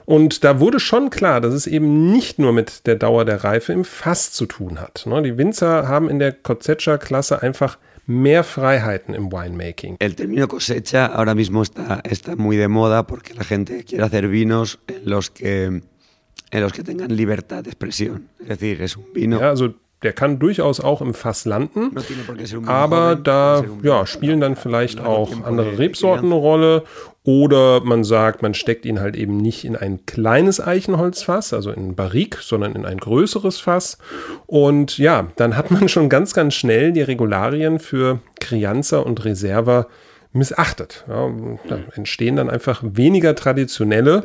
Und 0.05 0.43
da 0.43 0.59
wurde 0.59 0.79
schon 0.79 1.09
klar, 1.09 1.41
dass 1.41 1.53
es 1.53 1.67
eben 1.67 2.11
nicht 2.11 2.39
nur 2.39 2.53
mit 2.53 2.87
der 2.87 2.95
Dauer 2.95 3.25
der 3.25 3.43
Reife 3.43 3.73
im 3.73 3.85
Fass 3.85 4.31
zu 4.31 4.45
tun 4.45 4.79
hat. 4.79 5.05
Ne? 5.05 5.21
Die 5.21 5.37
Winzer 5.37 5.87
haben 5.87 6.09
in 6.09 6.19
der 6.19 6.31
Cosecha-Klasse 6.31 7.41
einfach 7.41 7.77
mehr 8.07 8.43
Freiheiten 8.43 9.13
im 9.13 9.31
Winemaking. 9.31 9.97
El 9.99 10.15
término 10.15 10.47
cosecha 10.47 11.07
ahora 11.07 11.33
mismo 11.33 11.63
está, 11.63 12.01
está 12.03 12.35
muy 12.35 12.55
de 12.55 12.67
moda 12.67 13.07
porque 13.07 13.33
la 13.33 13.43
gente 13.43 13.83
quiere 13.83 14.03
hacer 14.03 14.27
vinos 14.27 14.79
en 14.87 15.09
los 15.09 15.31
que 15.31 15.81
en 16.51 16.61
los 16.61 16.71
que 16.71 16.83
tengan 16.83 17.15
libertad 17.15 17.63
de 17.63 17.71
expresión. 17.71 18.29
Es 18.39 18.59
decir, 18.59 18.81
es 18.81 18.95
un 18.95 19.11
vino. 19.13 19.39
Ja, 19.39 19.49
also 19.49 19.75
der 20.05 20.13
kann 20.13 20.37
durchaus 20.37 20.79
auch 20.79 21.01
im 21.01 21.15
Fass 21.15 21.45
landen, 21.45 21.91
aber 22.67 23.15
da 23.15 23.65
ja, 23.81 24.05
spielen 24.05 24.39
dann 24.39 24.55
vielleicht 24.55 25.03
auch 25.03 25.31
andere 25.43 25.79
Rebsorten 25.79 26.27
eine 26.27 26.35
Rolle 26.35 26.83
oder 27.23 27.81
man 27.81 28.03
sagt, 28.03 28.43
man 28.43 28.53
steckt 28.53 28.85
ihn 28.85 28.99
halt 28.99 29.15
eben 29.15 29.37
nicht 29.37 29.65
in 29.65 29.75
ein 29.75 30.05
kleines 30.05 30.61
Eichenholzfass, 30.61 31.53
also 31.53 31.71
in 31.71 31.89
ein 31.89 31.95
Barrik, 31.95 32.37
sondern 32.39 32.75
in 32.75 32.85
ein 32.85 32.99
größeres 32.99 33.59
Fass. 33.59 33.97
Und 34.45 34.99
ja, 34.99 35.27
dann 35.35 35.57
hat 35.57 35.71
man 35.71 35.89
schon 35.89 36.07
ganz, 36.07 36.35
ganz 36.35 36.53
schnell 36.53 36.91
die 36.91 37.01
Regularien 37.01 37.79
für 37.79 38.19
Crianza 38.39 38.99
und 38.99 39.25
Reserva 39.25 39.87
missachtet. 40.35 41.05
Ja, 41.07 41.33
da 41.67 41.79
entstehen 41.95 42.35
dann 42.35 42.49
einfach 42.49 42.83
weniger 42.83 43.35
traditionelle, 43.35 44.21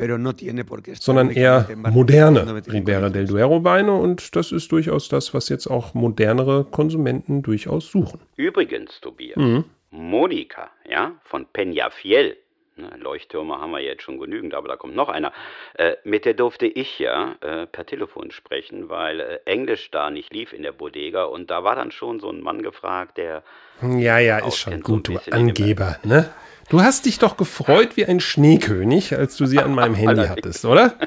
sondern 0.99 1.29
eher 1.29 1.67
moderne 1.75 2.63
Ribera 2.67 3.09
del 3.09 3.25
Duero 3.27 3.63
Weine 3.63 3.93
und 3.93 4.35
das 4.35 4.51
ist 4.51 4.71
durchaus 4.71 5.09
das, 5.09 5.33
was 5.33 5.49
jetzt 5.49 5.67
auch 5.67 5.93
modernere 5.93 6.65
Konsumenten 6.65 7.41
durchaus 7.41 7.89
suchen. 7.89 8.19
Übrigens, 8.35 8.99
Tobias, 9.01 9.37
mhm. 9.37 9.63
Monika, 9.89 10.69
ja, 10.89 11.13
von 11.23 11.45
Peñafiel, 11.53 12.35
Leuchttürme 12.97 13.59
haben 13.59 13.71
wir 13.71 13.79
jetzt 13.79 14.03
schon 14.03 14.19
genügend, 14.19 14.53
aber 14.53 14.67
da 14.67 14.75
kommt 14.75 14.95
noch 14.95 15.09
einer. 15.09 15.31
Äh, 15.75 15.95
mit 16.03 16.25
der 16.25 16.33
durfte 16.33 16.65
ich 16.65 16.99
ja 16.99 17.35
äh, 17.41 17.65
per 17.67 17.85
Telefon 17.85 18.31
sprechen, 18.31 18.89
weil 18.89 19.19
äh, 19.19 19.39
Englisch 19.45 19.91
da 19.91 20.09
nicht 20.09 20.33
lief 20.33 20.53
in 20.53 20.63
der 20.63 20.71
Bodega 20.71 21.25
und 21.25 21.51
da 21.51 21.63
war 21.63 21.75
dann 21.75 21.91
schon 21.91 22.19
so 22.19 22.29
ein 22.29 22.41
Mann 22.41 22.61
gefragt, 22.61 23.17
der. 23.17 23.43
Ja, 23.81 24.19
ja, 24.19 24.39
ist 24.39 24.57
schon 24.57 24.81
gut, 24.81 25.07
du 25.07 25.19
Angeber, 25.31 25.97
ne? 26.03 26.29
Du 26.69 26.81
hast 26.81 27.05
dich 27.05 27.19
doch 27.19 27.35
gefreut 27.35 27.97
wie 27.97 28.05
ein 28.05 28.19
Schneekönig, 28.19 29.13
als 29.13 29.35
du 29.35 29.45
sie 29.45 29.59
an 29.59 29.75
meinem 29.75 29.95
Handy 29.95 30.27
hattest, 30.27 30.63
oder? 30.63 30.93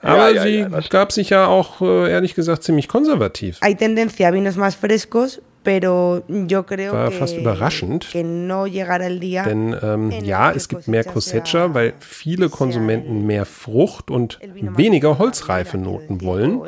Aber 0.00 0.30
ja, 0.30 0.34
ja, 0.34 0.42
sie 0.42 0.58
ja, 0.60 0.80
gab 0.88 1.12
sich 1.12 1.30
ja 1.30 1.46
auch, 1.46 1.80
äh, 1.80 2.10
ehrlich 2.10 2.34
gesagt, 2.34 2.62
ziemlich 2.62 2.88
konservativ. 2.88 3.60
Hay 3.62 3.74
tendencia 3.74 4.28
a 4.28 4.32
vinos 4.32 4.56
más 4.56 4.76
frescos, 4.76 5.40
pero 5.68 6.24
yo 6.26 6.64
creo 6.64 6.94
War 6.94 7.10
fast 7.10 7.36
überraschend. 7.36 8.08
Que 8.10 8.24
no 8.24 8.64
el 8.64 9.20
día 9.20 9.42
Denn 9.42 9.76
ähm, 9.82 10.10
ja, 10.24 10.50
es 10.50 10.66
gibt 10.66 10.88
mehr 10.88 11.04
Cosecha, 11.04 11.74
weil 11.74 11.92
viele 11.98 12.48
Konsumenten 12.48 13.26
mehr 13.26 13.44
Frucht 13.44 14.10
und 14.10 14.38
weniger 14.40 15.18
holzreife 15.18 15.76
Noten 15.76 16.22
wollen. 16.22 16.62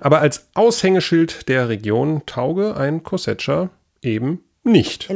Aber 0.00 0.20
als 0.20 0.48
Aushängeschild 0.54 1.46
der 1.50 1.68
Region 1.68 2.22
tauge 2.24 2.74
ein 2.74 3.02
Cosecha 3.02 3.68
eben 4.00 4.42
nicht. 4.62 5.10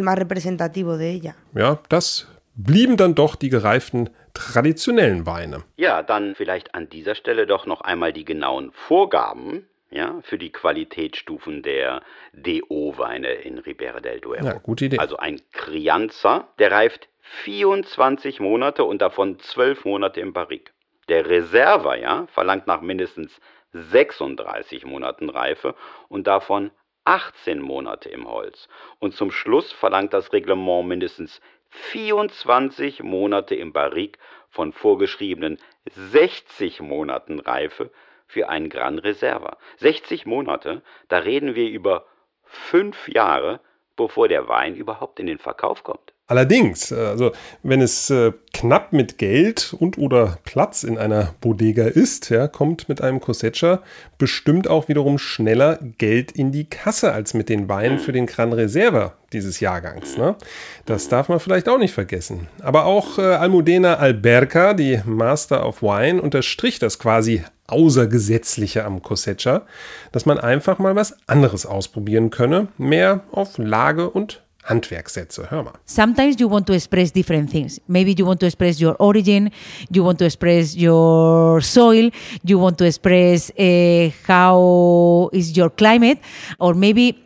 Ja, 1.55 1.79
das 1.89 2.27
blieben 2.55 2.99
dann 2.99 3.15
doch 3.15 3.35
die 3.35 3.49
gereiften 3.49 4.11
traditionellen 4.35 5.25
Weine. 5.25 5.65
Ja, 5.79 6.03
dann 6.03 6.35
vielleicht 6.35 6.75
an 6.75 6.91
dieser 6.91 7.15
Stelle 7.15 7.47
doch 7.47 7.65
noch 7.65 7.81
einmal 7.81 8.13
die 8.13 8.27
genauen 8.27 8.73
Vorgaben 8.73 9.65
ja, 9.91 10.21
für 10.23 10.39
die 10.39 10.51
Qualitätsstufen 10.51 11.63
der 11.63 12.03
DO-Weine 12.33 13.33
in 13.33 13.59
Ribera 13.59 14.01
del 14.01 14.21
Duero. 14.21 14.45
Ja, 14.45 14.59
gute 14.59 14.87
Idee. 14.87 14.99
Also 14.99 15.17
ein 15.17 15.41
Crianza, 15.53 16.49
der 16.59 16.71
reift 16.71 17.09
24 17.21 18.41
Monate 18.41 18.85
und 18.85 19.03
davon 19.03 19.39
12 19.39 19.85
Monate 19.85 20.21
im 20.21 20.33
Barrique. 20.33 20.73
Der 21.09 21.29
Reserva, 21.29 21.97
ja, 21.97 22.27
verlangt 22.29 22.67
nach 22.67 22.81
mindestens 22.81 23.41
36 23.73 24.85
Monaten 24.85 25.31
Reife 25.31 25.75
und 26.09 26.27
davon 26.27 26.71
18 27.05 27.61
Monate 27.61 28.11
im 28.11 28.29
Holz. 28.29 28.69
Und 28.99 29.15
zum 29.15 29.31
Schluss 29.31 29.73
verlangt 29.73 30.13
das 30.13 30.33
Reglement 30.33 30.87
mindestens 30.87 31.41
24 31.71 33.03
Monate 33.03 33.55
im 33.55 33.73
Barrique 33.73 34.19
von 34.51 34.73
vorgeschriebenen 34.73 35.59
60 35.87 36.81
Monaten 36.81 37.41
Reife 37.41 37.91
für 38.29 38.49
einen 38.49 38.69
Gran 38.69 38.99
Reserva. 38.99 39.57
60 39.79 40.27
Monate, 40.27 40.83
da 41.09 41.19
reden 41.19 41.55
wir 41.55 41.69
über 41.69 42.07
fünf 42.45 43.09
Jahre, 43.09 43.61
bevor 43.97 44.29
der 44.29 44.47
Wein 44.47 44.77
überhaupt 44.77 45.19
in 45.19 45.27
den 45.27 45.39
Verkauf 45.39 45.83
kommt. 45.83 46.13
Allerdings, 46.31 46.93
also 46.93 47.33
wenn 47.63 47.81
es 47.81 48.11
äh, 48.11 48.33
knapp 48.53 48.93
mit 48.93 49.17
Geld 49.17 49.75
und 49.79 49.97
oder 49.97 50.37
Platz 50.45 50.85
in 50.85 50.99
einer 50.99 51.35
Bodega 51.41 51.85
ist, 51.85 52.29
ja, 52.29 52.49
kommt 52.49 52.87
mit 52.91 53.01
einem 53.01 53.19
Cosecha 53.19 53.83
bestimmt 54.19 54.69
auch 54.69 54.89
wiederum 54.89 55.17
schneller 55.17 55.79
Geld 55.97 56.31
in 56.31 56.53
die 56.53 56.69
Kasse 56.69 57.15
als 57.15 57.33
mit 57.33 57.49
den 57.49 57.71
Weinen 57.71 57.99
für 57.99 58.13
den 58.13 58.27
Gran 58.27 58.53
Reserva 58.53 59.15
dieses 59.33 59.61
Jahrgangs. 59.61 60.19
Ne? 60.19 60.37
Das 60.85 61.09
darf 61.09 61.31
man 61.31 61.41
vielleicht 61.41 61.67
auch 61.67 61.79
nicht 61.79 61.95
vergessen. 61.95 62.47
Aber 62.61 62.85
auch 62.85 63.19
äh, 63.19 63.23
Almudena 63.23 63.95
Alberca, 63.95 64.75
die 64.75 65.01
Master 65.07 65.67
of 65.67 65.83
Wine, 65.83 66.21
unterstrich 66.21 66.79
das 66.79 66.99
quasi 66.99 67.43
Außergesetzliche 67.69 68.85
am 68.85 69.03
Cosecha, 69.03 69.63
dass 70.11 70.27
man 70.27 70.39
einfach 70.39 70.79
mal 70.79 70.97
was 70.97 71.17
anderes 71.29 71.67
ausprobieren 71.67 72.31
könne, 72.31 72.69
mehr 72.77 73.21
auf 73.31 73.59
Lage 73.59 74.11
und 74.11 74.43
Handwerkssätze. 74.65 75.51
Hör 75.51 75.63
mal. 75.63 75.73
Sometimes 75.87 76.39
you 76.39 76.51
want 76.51 76.67
to 76.67 76.75
express 76.75 77.13
different 77.13 77.51
things. 77.51 77.81
Maybe 77.87 78.15
you 78.17 78.27
want 78.27 78.41
to 78.41 78.47
express 78.47 78.81
your 78.81 79.01
origin, 79.01 79.51
you 79.91 80.05
want 80.05 80.19
to 80.19 80.27
express 80.27 80.77
your 80.77 81.61
soil, 81.63 82.11
you 82.43 82.61
want 82.61 82.77
to 82.79 82.85
express 82.85 83.51
uh, 83.59 84.11
how 84.27 85.31
is 85.33 85.57
your 85.57 85.71
climate, 85.71 86.19
or 86.59 86.75
maybe 86.75 87.17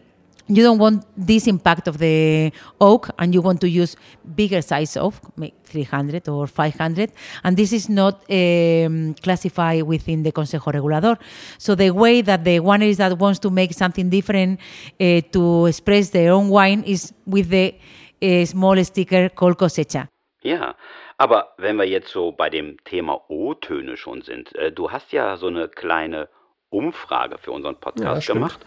you 0.57 0.63
don't 0.63 0.79
want 0.79 1.05
this 1.17 1.47
impact 1.47 1.89
of 1.89 1.99
the 1.99 2.53
oak 2.81 3.11
and 3.19 3.35
you 3.35 3.41
want 3.41 3.61
to 3.61 3.69
use 3.69 3.97
bigger 4.35 4.63
size 4.63 4.97
of 4.97 5.21
300 5.65 6.29
or 6.29 6.47
500 6.47 7.11
and 7.45 7.57
this 7.57 7.73
is 7.73 7.89
not 7.89 8.23
um, 8.31 9.15
classified 9.23 9.83
within 9.85 10.23
the 10.23 10.33
consejo 10.33 10.73
regulador. 10.73 11.19
So 11.59 11.75
the 11.75 11.91
way 11.91 12.23
that 12.23 12.45
the 12.45 12.61
wineries 12.61 12.97
that 12.97 13.19
wants 13.19 13.39
to 13.41 13.51
make 13.51 13.73
something 13.73 14.11
different 14.11 14.61
uh, 15.01 15.21
to 15.33 15.67
express 15.67 16.11
their 16.11 16.33
own 16.33 16.49
wine 16.49 16.83
is 16.85 17.13
with 17.27 17.49
the 17.49 17.75
uh, 18.23 18.45
small 18.45 18.83
sticker 18.85 19.29
called 19.29 19.59
cosecha. 19.59 20.09
Ja 20.43 20.75
aber 21.23 21.55
wenn 21.57 21.77
wir 21.77 21.85
jetzt 21.85 22.09
so 22.09 22.33
bei 22.33 22.51
dem 22.51 22.83
Thema 22.83 23.21
O-Töne 23.29 23.97
schon 23.97 24.23
sind, 24.23 24.53
äh, 24.57 24.73
du 24.73 24.91
hast 24.91 25.13
ja 25.13 25.37
so 25.37 25.47
eine 25.47 25.69
kleine 25.69 26.29
Umfrage 26.69 27.39
für 27.39 27.53
unseren 27.53 27.77
Podcast 27.77 28.27
ja, 28.27 28.35
gemacht 28.35 28.59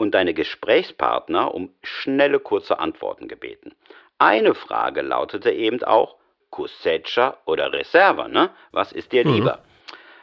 und 0.00 0.12
deine 0.12 0.32
Gesprächspartner 0.32 1.54
um 1.54 1.74
schnelle, 1.82 2.40
kurze 2.40 2.78
Antworten 2.78 3.28
gebeten. 3.28 3.74
Eine 4.18 4.54
Frage 4.54 5.02
lautete 5.02 5.50
eben 5.50 5.84
auch, 5.84 6.16
Cosecha 6.48 7.36
oder 7.44 7.72
Reserva, 7.72 8.26
ne? 8.26 8.50
Was 8.72 8.92
ist 8.92 9.12
dir 9.12 9.26
mhm. 9.26 9.50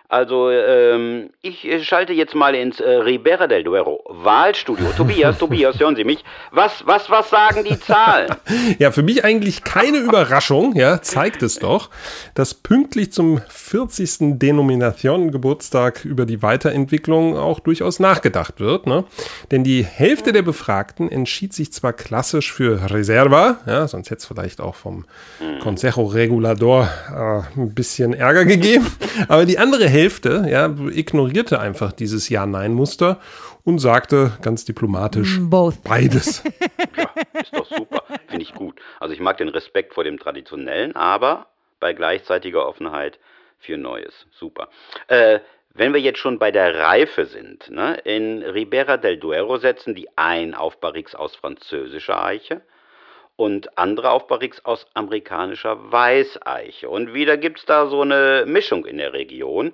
Also, 0.10 0.50
ähm, 0.50 1.32
ich 1.42 1.68
schalte 1.86 2.14
jetzt 2.14 2.34
mal 2.34 2.56
ins 2.56 2.80
äh, 2.80 2.90
Ribera 2.90 3.46
del 3.46 3.66
Duero 3.66 4.06
Wahlstudio. 4.08 4.86
Tobias, 4.96 5.38
Tobias, 5.40 5.78
hören 5.82 5.98
Sie 5.98 6.06
mich. 6.06 6.24
Was, 6.52 6.88
was, 6.88 7.10
was 7.10 7.30
sagen 7.30 7.66
die 7.66 7.78
Zahlen? 7.78 8.34
ja, 8.80 8.92
für 8.92 9.04
mich 9.04 9.26
eigentlich 9.26 9.66
keine 9.66 9.98
Überraschung, 9.98 10.78
ja, 10.78 11.02
zeigt 11.02 11.44
es 11.44 11.60
doch, 11.60 11.90
dass 12.36 12.54
pünktlich 12.54 13.12
zum 13.12 13.42
40. 13.50 14.40
Denomination-Geburtstag 14.40 16.06
über 16.06 16.26
die 16.26 16.42
Weiterentwicklung 16.42 17.36
auch 17.36 17.60
durchaus 17.60 18.00
nachgedacht 18.00 18.62
wird, 18.62 18.88
ne? 18.88 19.04
Denn 19.52 19.66
die 19.66 19.84
Hälfte 19.84 20.32
der 20.32 20.42
Befragten 20.42 21.12
entschied 21.12 21.54
sich 21.54 21.74
zwar 21.74 21.92
klassisch 21.92 22.54
für 22.54 22.92
Reserva, 22.92 23.58
ja, 23.68 23.86
sonst 23.90 24.10
hätte 24.10 24.20
es 24.20 24.26
vielleicht 24.26 24.62
auch 24.62 24.76
vom 24.76 25.04
Consejo 25.62 26.06
Regulador 26.06 26.88
äh, 27.14 27.60
ein 27.60 27.74
bisschen 27.74 28.14
Ärger 28.14 28.46
gegeben, 28.46 28.88
aber 29.28 29.46
die 29.46 29.58
andere 29.58 29.90
Hälfte 29.90 29.97
Hälfte 29.98 30.46
ja, 30.50 30.74
ignorierte 30.92 31.60
einfach 31.60 31.92
dieses 31.92 32.30
Ja-Nein-Muster 32.30 33.20
und 33.64 33.80
sagte 33.80 34.32
ganz 34.42 34.66
diplomatisch 34.66 35.40
mm, 35.40 35.50
Both. 35.50 35.84
beides. 35.84 36.44
ja, 36.98 37.10
ist 37.42 37.56
doch 37.56 37.66
super. 37.66 38.04
Finde 38.28 38.44
ich 38.44 38.54
gut. 38.54 38.80
Also 39.00 39.14
ich 39.14 39.20
mag 39.20 39.38
den 39.38 39.50
Respekt 39.50 39.94
vor 39.94 40.04
dem 40.04 40.20
Traditionellen, 40.20 40.96
aber 40.96 41.48
bei 41.80 41.94
gleichzeitiger 41.94 42.68
Offenheit 42.68 43.20
für 43.60 43.78
Neues. 43.78 44.28
Super. 44.32 44.70
Äh, 45.08 45.40
wenn 45.74 45.94
wir 45.94 46.02
jetzt 46.02 46.20
schon 46.20 46.40
bei 46.40 46.52
der 46.52 46.76
Reife 46.80 47.26
sind, 47.26 47.70
ne, 47.70 48.00
in 48.04 48.42
Ribera 48.42 48.98
del 48.98 49.18
Duero 49.18 49.58
setzen 49.58 49.94
die 49.96 50.08
ein 50.16 50.56
auf 50.56 50.80
Barriques 50.80 51.14
aus 51.14 51.36
französischer 51.36 52.24
Eiche 52.24 52.62
und 53.38 53.78
andere 53.78 54.10
auf 54.10 54.28
Barriques 54.28 54.66
aus 54.66 54.86
amerikanischer 54.94 55.92
Weißeiche. 55.92 56.90
Und 56.90 57.14
wieder 57.14 57.38
gibt 57.38 57.60
es 57.60 57.66
da 57.66 57.88
so 57.88 58.02
eine 58.02 58.44
Mischung 58.46 58.86
in 58.86 58.98
der 58.98 59.14
Region. 59.14 59.72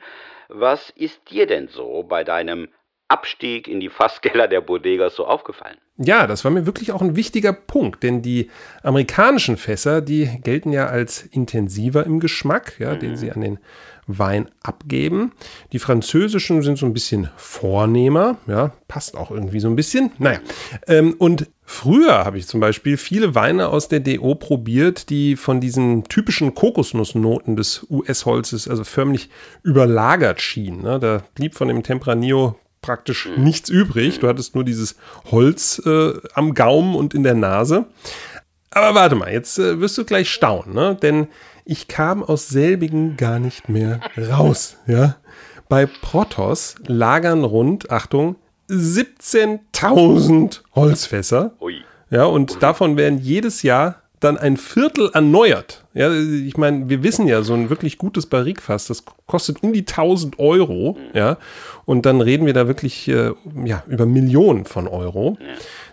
Was 0.50 0.92
ist 0.92 1.32
dir 1.32 1.48
denn 1.48 1.70
so 1.70 2.04
bei 2.04 2.24
deinem 2.24 2.68
Abstieg 3.08 3.68
in 3.68 3.80
die 3.80 3.90
Fasskeller 3.90 4.48
der 4.48 4.62
Bodegas 4.62 5.16
so 5.16 5.26
aufgefallen? 5.26 5.78
Ja, 5.98 6.26
das 6.26 6.44
war 6.44 6.52
mir 6.52 6.66
wirklich 6.66 6.92
auch 6.92 7.02
ein 7.02 7.16
wichtiger 7.16 7.54
Punkt, 7.54 8.02
denn 8.02 8.22
die 8.22 8.50
amerikanischen 8.82 9.58
Fässer, 9.58 10.02
die 10.02 10.42
gelten 10.44 10.74
ja 10.74 10.88
als 10.88 11.22
intensiver 11.22 12.06
im 12.06 12.20
Geschmack, 12.20 12.80
ja, 12.80 12.96
mhm. 12.96 13.00
den 13.00 13.16
sie 13.16 13.32
an 13.32 13.42
den 13.42 13.60
Wein 14.08 14.50
abgeben. 14.64 15.32
Die 15.72 15.80
französischen 15.80 16.64
sind 16.64 16.78
so 16.78 16.86
ein 16.86 16.94
bisschen 16.94 17.30
vornehmer, 17.38 18.38
ja, 18.48 18.72
passt 18.88 19.16
auch 19.16 19.32
irgendwie 19.32 19.60
so 19.60 19.68
ein 19.68 19.76
bisschen. 19.76 20.12
Naja, 20.18 20.40
ähm, 20.88 21.16
und 21.20 21.48
früher 21.66 22.26
habe 22.26 22.38
ich 22.38 22.48
zum 22.48 22.60
Beispiel 22.60 22.98
viele 22.98 23.36
Weine 23.36 23.70
aus 23.70 23.88
der 23.88 24.00
DO 24.00 24.36
probiert, 24.36 25.10
die 25.10 25.36
von 25.36 25.62
diesen 25.62 26.04
typischen 26.06 26.56
Kokosnussnoten 26.56 27.56
des 27.56 27.86
US-Holzes 27.90 28.68
also 28.68 28.84
förmlich 28.84 29.30
überlagert 29.64 30.42
schienen. 30.42 30.82
Ne? 30.84 31.00
Da 31.00 31.24
blieb 31.36 31.56
von 31.56 31.68
dem 31.68 31.84
Tempranillo 31.84 32.56
praktisch 32.82 33.30
nichts 33.38 33.70
übrig. 33.70 34.20
Du 34.20 34.28
hattest 34.28 34.54
nur 34.56 34.64
dieses 34.64 34.96
Holz 35.32 35.82
äh, 35.86 36.14
am 36.36 36.54
Gaumen 36.54 36.96
und 36.96 37.14
in 37.14 37.24
der 37.24 37.34
Nase. 37.34 37.86
Aber 38.70 38.96
warte 38.96 39.16
mal, 39.16 39.32
jetzt 39.32 39.58
äh, 39.58 39.80
wirst 39.80 39.98
du 39.98 40.06
gleich 40.06 40.30
staunen, 40.32 40.74
ne? 40.74 40.98
denn 41.02 41.28
ich 41.66 41.88
kam 41.88 42.24
aus 42.24 42.50
selbigen 42.50 43.18
gar 43.18 43.40
nicht 43.40 43.70
mehr 43.70 44.00
raus. 44.18 44.78
Ja? 44.86 45.16
Bei 45.70 45.86
Protos 45.86 46.76
lagern 46.86 47.44
rund, 47.44 47.90
Achtung, 47.90 48.36
17.000 48.74 50.62
Holzfässer. 50.76 51.54
Ja, 52.10 52.26
und 52.26 52.62
davon 52.62 52.98
werden 52.98 53.20
jedes 53.20 53.64
Jahr 53.64 54.04
dann 54.20 54.38
ein 54.38 54.58
Viertel 54.58 55.10
erneuert. 55.14 55.84
Ja, 55.94 56.12
ich 56.14 56.56
meine, 56.58 56.88
wir 56.90 57.04
wissen 57.04 57.28
ja, 57.28 57.44
so 57.44 57.54
ein 57.54 57.70
wirklich 57.70 57.98
gutes 57.98 58.26
Barrikfass, 58.26 58.88
das 58.88 59.04
kostet 59.28 59.64
um 59.64 59.74
die 59.74 59.82
1000 59.82 60.40
Euro. 60.40 60.98
Ja, 61.14 61.38
und 61.86 62.06
dann 62.06 62.22
reden 62.22 62.46
wir 62.46 62.54
da 62.54 62.68
wirklich 62.68 63.08
äh, 63.10 63.32
ja, 63.66 63.84
über 63.88 64.06
Millionen 64.06 64.66
von 64.66 64.88
Euro. 64.88 65.38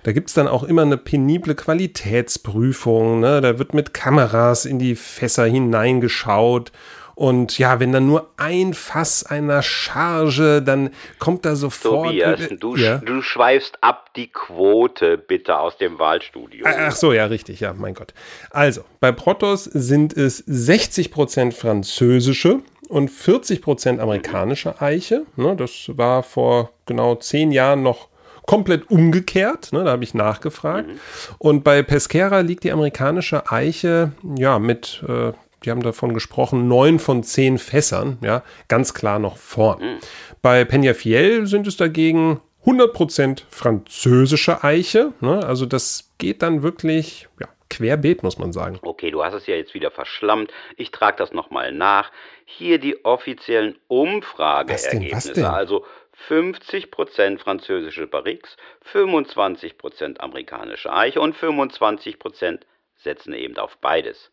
Da 0.03 0.13
gibt 0.13 0.29
es 0.29 0.35
dann 0.35 0.49
auch 0.49 0.63
immer 0.63 0.83
eine 0.83 0.97
penible 0.97 1.55
Qualitätsprüfung. 1.55 3.21
Ne? 3.21 3.41
Da 3.41 3.59
wird 3.59 3.75
mit 3.75 3.93
Kameras 3.93 4.65
in 4.65 4.79
die 4.79 4.95
Fässer 4.95 5.45
hineingeschaut. 5.45 6.73
Und 7.21 7.59
ja, 7.59 7.81
wenn 7.81 7.93
dann 7.93 8.07
nur 8.07 8.31
ein 8.39 8.73
Fass 8.73 9.27
einer 9.27 9.61
Charge, 9.61 10.63
dann 10.63 10.89
kommt 11.19 11.45
da 11.45 11.55
sofort. 11.55 12.07
Tobias, 12.07 12.41
du, 12.59 12.77
ja. 12.77 12.97
du 12.97 13.21
schweifst 13.21 13.77
ab 13.83 14.15
die 14.17 14.29
Quote 14.29 15.19
bitte 15.19 15.59
aus 15.59 15.77
dem 15.77 15.99
Wahlstudio. 15.99 16.65
Ach 16.67 16.93
so, 16.93 17.13
ja, 17.13 17.27
richtig, 17.27 17.61
ja, 17.61 17.75
mein 17.75 17.93
Gott. 17.93 18.15
Also, 18.49 18.85
bei 19.01 19.13
Protos 19.13 19.65
sind 19.65 20.17
es 20.17 20.49
60% 20.49 21.53
französische 21.53 22.61
und 22.89 23.11
40% 23.11 23.99
amerikanische 23.99 24.81
Eiche. 24.81 25.27
Ne, 25.37 25.55
das 25.57 25.91
war 25.95 26.23
vor 26.23 26.71
genau 26.87 27.17
zehn 27.17 27.53
Jahren 27.53 27.83
noch 27.83 28.09
komplett 28.47 28.91
umgekehrt. 28.91 29.75
Ne, 29.75 29.85
da 29.85 29.91
habe 29.91 30.05
ich 30.05 30.15
nachgefragt. 30.15 30.89
Mhm. 30.89 31.01
Und 31.37 31.65
bei 31.65 31.83
Pesquera 31.83 32.41
liegt 32.41 32.65
die 32.65 32.73
amerikanische 32.73 33.53
Eiche 33.53 34.13
ja 34.39 34.59
mit, 34.59 35.05
äh, 35.07 35.33
die 35.65 35.71
haben 35.71 35.83
davon 35.83 36.15
gesprochen, 36.15 36.69
neun 36.69 36.99
von 36.99 37.23
zehn 37.23 37.59
Fässern, 37.59 38.19
ja, 38.23 38.43
ganz 38.69 38.95
klar 38.95 39.19
noch 39.19 39.37
vorn. 39.37 39.81
Mhm. 39.83 39.99
Bei 40.43 40.63
Peñafiel 40.63 41.47
sind 41.47 41.67
es 41.67 41.77
dagegen 41.77 42.41
100% 42.65 43.43
französische 43.49 44.63
Eiche. 44.65 45.13
Ne, 45.21 45.45
also 45.45 45.67
das 45.67 46.11
geht 46.19 46.43
dann 46.43 46.63
wirklich, 46.63 47.29
ja, 47.41 47.49
querbeet, 47.71 48.23
muss 48.23 48.39
man 48.39 48.53
sagen. 48.53 48.79
Okay, 48.83 49.11
du 49.11 49.25
hast 49.25 49.35
es 49.35 49.47
ja 49.47 49.55
jetzt 49.55 49.75
wieder 49.75 49.91
verschlammt. 49.91 50.53
Ich 50.77 50.91
trage 50.91 51.17
das 51.17 51.33
nochmal 51.33 51.73
nach. 51.73 52.11
Hier 52.45 52.79
die 52.79 53.05
offiziellen 53.05 53.79
Umfrageergebnisse. 53.87 55.51
Also 55.51 55.85
50% 56.29 57.39
französische 57.39 58.07
Barriques, 58.07 58.57
25% 58.93 60.19
amerikanische 60.19 60.93
Eiche 60.93 61.21
und 61.21 61.35
25% 61.35 62.61
setzen 62.97 63.33
eben 63.33 63.57
auf 63.57 63.79
beides. 63.79 64.31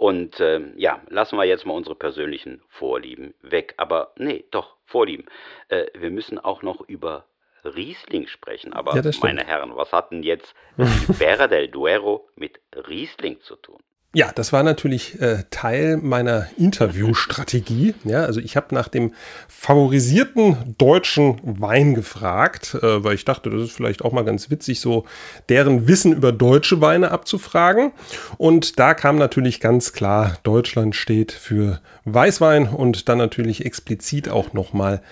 Und 0.00 0.40
äh, 0.40 0.62
ja, 0.76 1.02
lassen 1.10 1.36
wir 1.36 1.44
jetzt 1.44 1.66
mal 1.66 1.74
unsere 1.74 1.94
persönlichen 1.94 2.62
Vorlieben 2.70 3.34
weg. 3.42 3.74
Aber 3.76 4.12
nee, 4.16 4.46
doch, 4.50 4.76
Vorlieben. 4.86 5.26
Äh, 5.68 5.88
wir 5.92 6.10
müssen 6.10 6.38
auch 6.38 6.62
noch 6.62 6.80
über 6.88 7.26
Riesling 7.64 8.26
sprechen. 8.26 8.72
Aber 8.72 8.96
ja, 8.96 9.02
meine 9.20 9.44
Herren, 9.44 9.76
was 9.76 9.92
hat 9.92 10.10
denn 10.10 10.22
jetzt 10.22 10.54
Ribera 10.78 11.48
del 11.48 11.68
Duero 11.68 12.26
mit 12.34 12.62
Riesling 12.88 13.42
zu 13.42 13.56
tun? 13.56 13.82
Ja, 14.12 14.32
das 14.34 14.52
war 14.52 14.64
natürlich 14.64 15.20
äh, 15.20 15.44
Teil 15.50 15.96
meiner 15.96 16.48
Interviewstrategie. 16.58 17.94
Ja, 18.04 18.24
also 18.24 18.40
ich 18.40 18.56
habe 18.56 18.74
nach 18.74 18.88
dem 18.88 19.12
favorisierten 19.46 20.74
deutschen 20.78 21.38
Wein 21.44 21.94
gefragt, 21.94 22.74
äh, 22.74 23.04
weil 23.04 23.14
ich 23.14 23.24
dachte, 23.24 23.50
das 23.50 23.62
ist 23.62 23.72
vielleicht 23.72 24.02
auch 24.02 24.12
mal 24.12 24.24
ganz 24.24 24.50
witzig, 24.50 24.80
so 24.80 25.04
deren 25.48 25.86
Wissen 25.86 26.12
über 26.12 26.32
deutsche 26.32 26.80
Weine 26.80 27.10
abzufragen. 27.10 27.92
Und 28.36 28.78
da 28.78 28.94
kam 28.94 29.16
natürlich 29.16 29.60
ganz 29.60 29.92
klar, 29.92 30.38
Deutschland 30.42 30.96
steht 30.96 31.30
für 31.30 31.80
Weißwein 32.04 32.68
und 32.68 33.08
dann 33.08 33.18
natürlich 33.18 33.64
explizit 33.64 34.28
auch 34.28 34.54
nochmal 34.54 35.02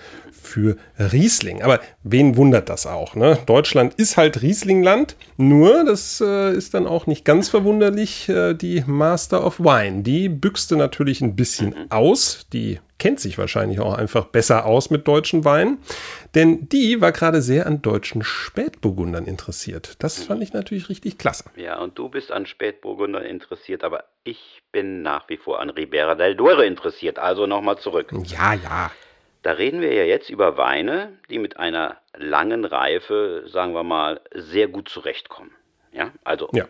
für 0.49 0.75
Riesling. 0.97 1.61
Aber 1.61 1.79
wen 2.03 2.35
wundert 2.35 2.69
das 2.69 2.85
auch? 2.85 3.15
Ne? 3.15 3.37
Deutschland 3.45 3.93
ist 3.93 4.17
halt 4.17 4.41
Rieslingland, 4.41 5.15
nur, 5.37 5.85
das 5.85 6.21
äh, 6.21 6.53
ist 6.53 6.73
dann 6.73 6.87
auch 6.87 7.07
nicht 7.07 7.23
ganz 7.23 7.49
verwunderlich, 7.49 8.27
äh, 8.27 8.53
die 8.53 8.83
Master 8.85 9.45
of 9.45 9.59
Wine. 9.59 10.03
Die 10.03 10.27
büchste 10.27 10.75
natürlich 10.75 11.21
ein 11.21 11.35
bisschen 11.35 11.89
aus. 11.89 12.47
Die 12.51 12.79
kennt 12.99 13.19
sich 13.19 13.37
wahrscheinlich 13.37 13.79
auch 13.79 13.97
einfach 13.97 14.25
besser 14.25 14.65
aus 14.65 14.89
mit 14.89 15.07
deutschen 15.07 15.45
Weinen. 15.45 15.79
Denn 16.35 16.69
die 16.69 17.01
war 17.01 17.11
gerade 17.11 17.41
sehr 17.41 17.65
an 17.65 17.81
deutschen 17.81 18.23
Spätburgundern 18.23 19.25
interessiert. 19.25 19.95
Das 19.99 20.23
fand 20.23 20.43
ich 20.43 20.53
natürlich 20.53 20.89
richtig 20.89 21.17
klasse. 21.17 21.45
Ja, 21.55 21.79
und 21.79 21.97
du 21.97 22.09
bist 22.09 22.31
an 22.31 22.45
Spätburgundern 22.45 23.23
interessiert, 23.23 23.83
aber 23.83 24.03
ich 24.23 24.61
bin 24.71 25.01
nach 25.01 25.27
wie 25.29 25.37
vor 25.37 25.59
an 25.59 25.71
Ribera 25.71 26.13
del 26.15 26.35
Duero 26.35 26.61
interessiert. 26.61 27.17
Also 27.17 27.47
nochmal 27.47 27.79
zurück. 27.79 28.11
Ja, 28.25 28.53
ja. 28.53 28.91
Da 29.41 29.51
reden 29.53 29.81
wir 29.81 29.93
ja 29.93 30.03
jetzt 30.03 30.29
über 30.29 30.57
Weine, 30.57 31.17
die 31.29 31.39
mit 31.39 31.57
einer 31.57 31.97
langen 32.15 32.65
Reife, 32.65 33.43
sagen 33.47 33.73
wir 33.73 33.83
mal, 33.83 34.19
sehr 34.33 34.67
gut 34.67 34.89
zurechtkommen. 34.89 35.51
Ja, 35.91 36.11
also 36.23 36.49
Ja. 36.53 36.65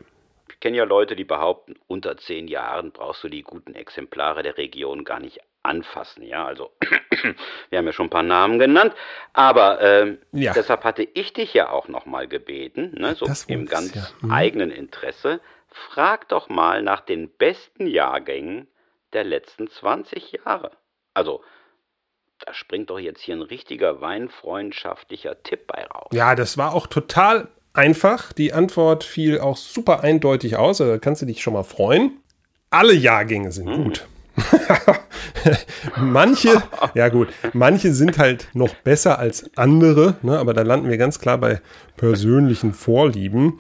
ich 0.50 0.60
kenne 0.60 0.78
ja 0.78 0.84
Leute, 0.84 1.16
die 1.16 1.24
behaupten, 1.24 1.76
unter 1.88 2.18
zehn 2.18 2.48
Jahren 2.48 2.92
brauchst 2.92 3.24
du 3.24 3.30
die 3.30 3.42
guten 3.44 3.74
Exemplare 3.76 4.44
der 4.44 4.58
Region 4.58 5.04
gar 5.04 5.20
nicht 5.20 5.40
anfassen. 5.64 6.24
Ja, 6.24 6.46
also 6.46 6.72
wir 7.70 7.78
haben 7.80 7.86
ja 7.86 7.92
schon 7.92 8.06
ein 8.08 8.12
paar 8.12 8.24
Namen 8.24 8.60
genannt, 8.60 8.94
aber 9.34 9.82
ähm, 9.82 10.20
Ja. 10.32 10.54
deshalb 10.54 10.84
hatte 10.84 11.04
ich 11.04 11.34
dich 11.34 11.54
ja 11.54 11.70
auch 11.72 11.88
noch 11.88 12.06
mal 12.06 12.28
gebeten, 12.28 12.94
ne, 12.98 13.16
so 13.16 13.26
im 13.48 13.66
ganz 13.66 13.94
ja. 13.96 14.08
Mhm. 14.22 14.32
eigenen 14.32 14.72
Interesse, 14.72 15.42
frag 15.68 16.28
doch 16.30 16.50
mal 16.50 16.82
nach 16.84 17.02
den 17.02 17.30
besten 17.30 17.88
Jahrgängen 17.88 18.68
der 19.14 19.24
letzten 19.24 19.70
20 19.70 20.32
Jahre. 20.46 20.72
Also 21.14 21.44
da 22.46 22.54
springt 22.54 22.90
doch 22.90 23.00
jetzt 23.00 23.22
hier 23.22 23.36
ein 23.36 23.42
richtiger 23.42 24.02
weinfreundschaftlicher 24.02 25.42
Tipp 25.44 25.68
bei 25.68 25.84
raus. 25.86 26.08
Ja, 26.12 26.36
das 26.36 26.58
war 26.58 26.74
auch 26.74 26.88
total 26.88 27.50
einfach. 27.74 28.34
Die 28.34 28.54
Antwort 28.54 29.04
fiel 29.04 29.40
auch 29.40 29.58
super 29.58 30.04
eindeutig 30.04 30.58
aus. 30.58 30.82
Also, 30.82 30.94
Da 30.94 31.00
kannst 31.00 31.22
du 31.22 31.26
dich 31.26 31.42
schon 31.42 31.54
mal 31.54 31.64
freuen. 31.64 32.20
Alle 32.70 32.94
Jahrgänge 32.94 33.52
sind 33.52 33.72
gut. 33.72 34.08
manche, 35.98 36.64
ja 36.94 37.10
gut, 37.10 37.28
manche 37.52 37.94
sind 37.94 38.18
halt 38.18 38.48
noch 38.54 38.74
besser 38.74 39.20
als 39.20 39.50
andere, 39.58 40.16
ne, 40.22 40.40
aber 40.40 40.54
da 40.54 40.62
landen 40.62 40.90
wir 40.90 40.98
ganz 40.98 41.20
klar 41.20 41.38
bei 41.38 41.62
persönlichen 41.98 42.74
Vorlieben. 42.74 43.60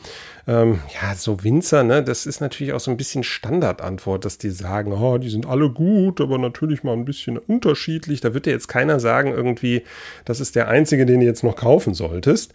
Ähm, 0.49 0.79
ja, 0.99 1.13
so 1.13 1.43
Winzer, 1.43 1.83
ne, 1.83 2.03
das 2.03 2.25
ist 2.25 2.39
natürlich 2.41 2.73
auch 2.73 2.79
so 2.79 2.89
ein 2.89 2.97
bisschen 2.97 3.23
Standardantwort, 3.23 4.25
dass 4.25 4.39
die 4.39 4.49
sagen, 4.49 4.91
oh, 4.93 5.19
die 5.19 5.29
sind 5.29 5.45
alle 5.45 5.69
gut, 5.69 6.19
aber 6.21 6.39
natürlich 6.39 6.81
mal 6.81 6.93
ein 6.93 7.05
bisschen 7.05 7.38
unterschiedlich. 7.38 8.19
Da 8.19 8.33
wird 8.33 8.47
dir 8.47 8.51
jetzt 8.51 8.67
keiner 8.67 8.99
sagen, 8.99 9.31
irgendwie, 9.31 9.83
das 10.25 10.39
ist 10.39 10.55
der 10.55 10.67
einzige, 10.67 11.05
den 11.05 11.19
du 11.19 11.25
jetzt 11.27 11.43
noch 11.43 11.55
kaufen 11.55 11.93
solltest. 11.93 12.53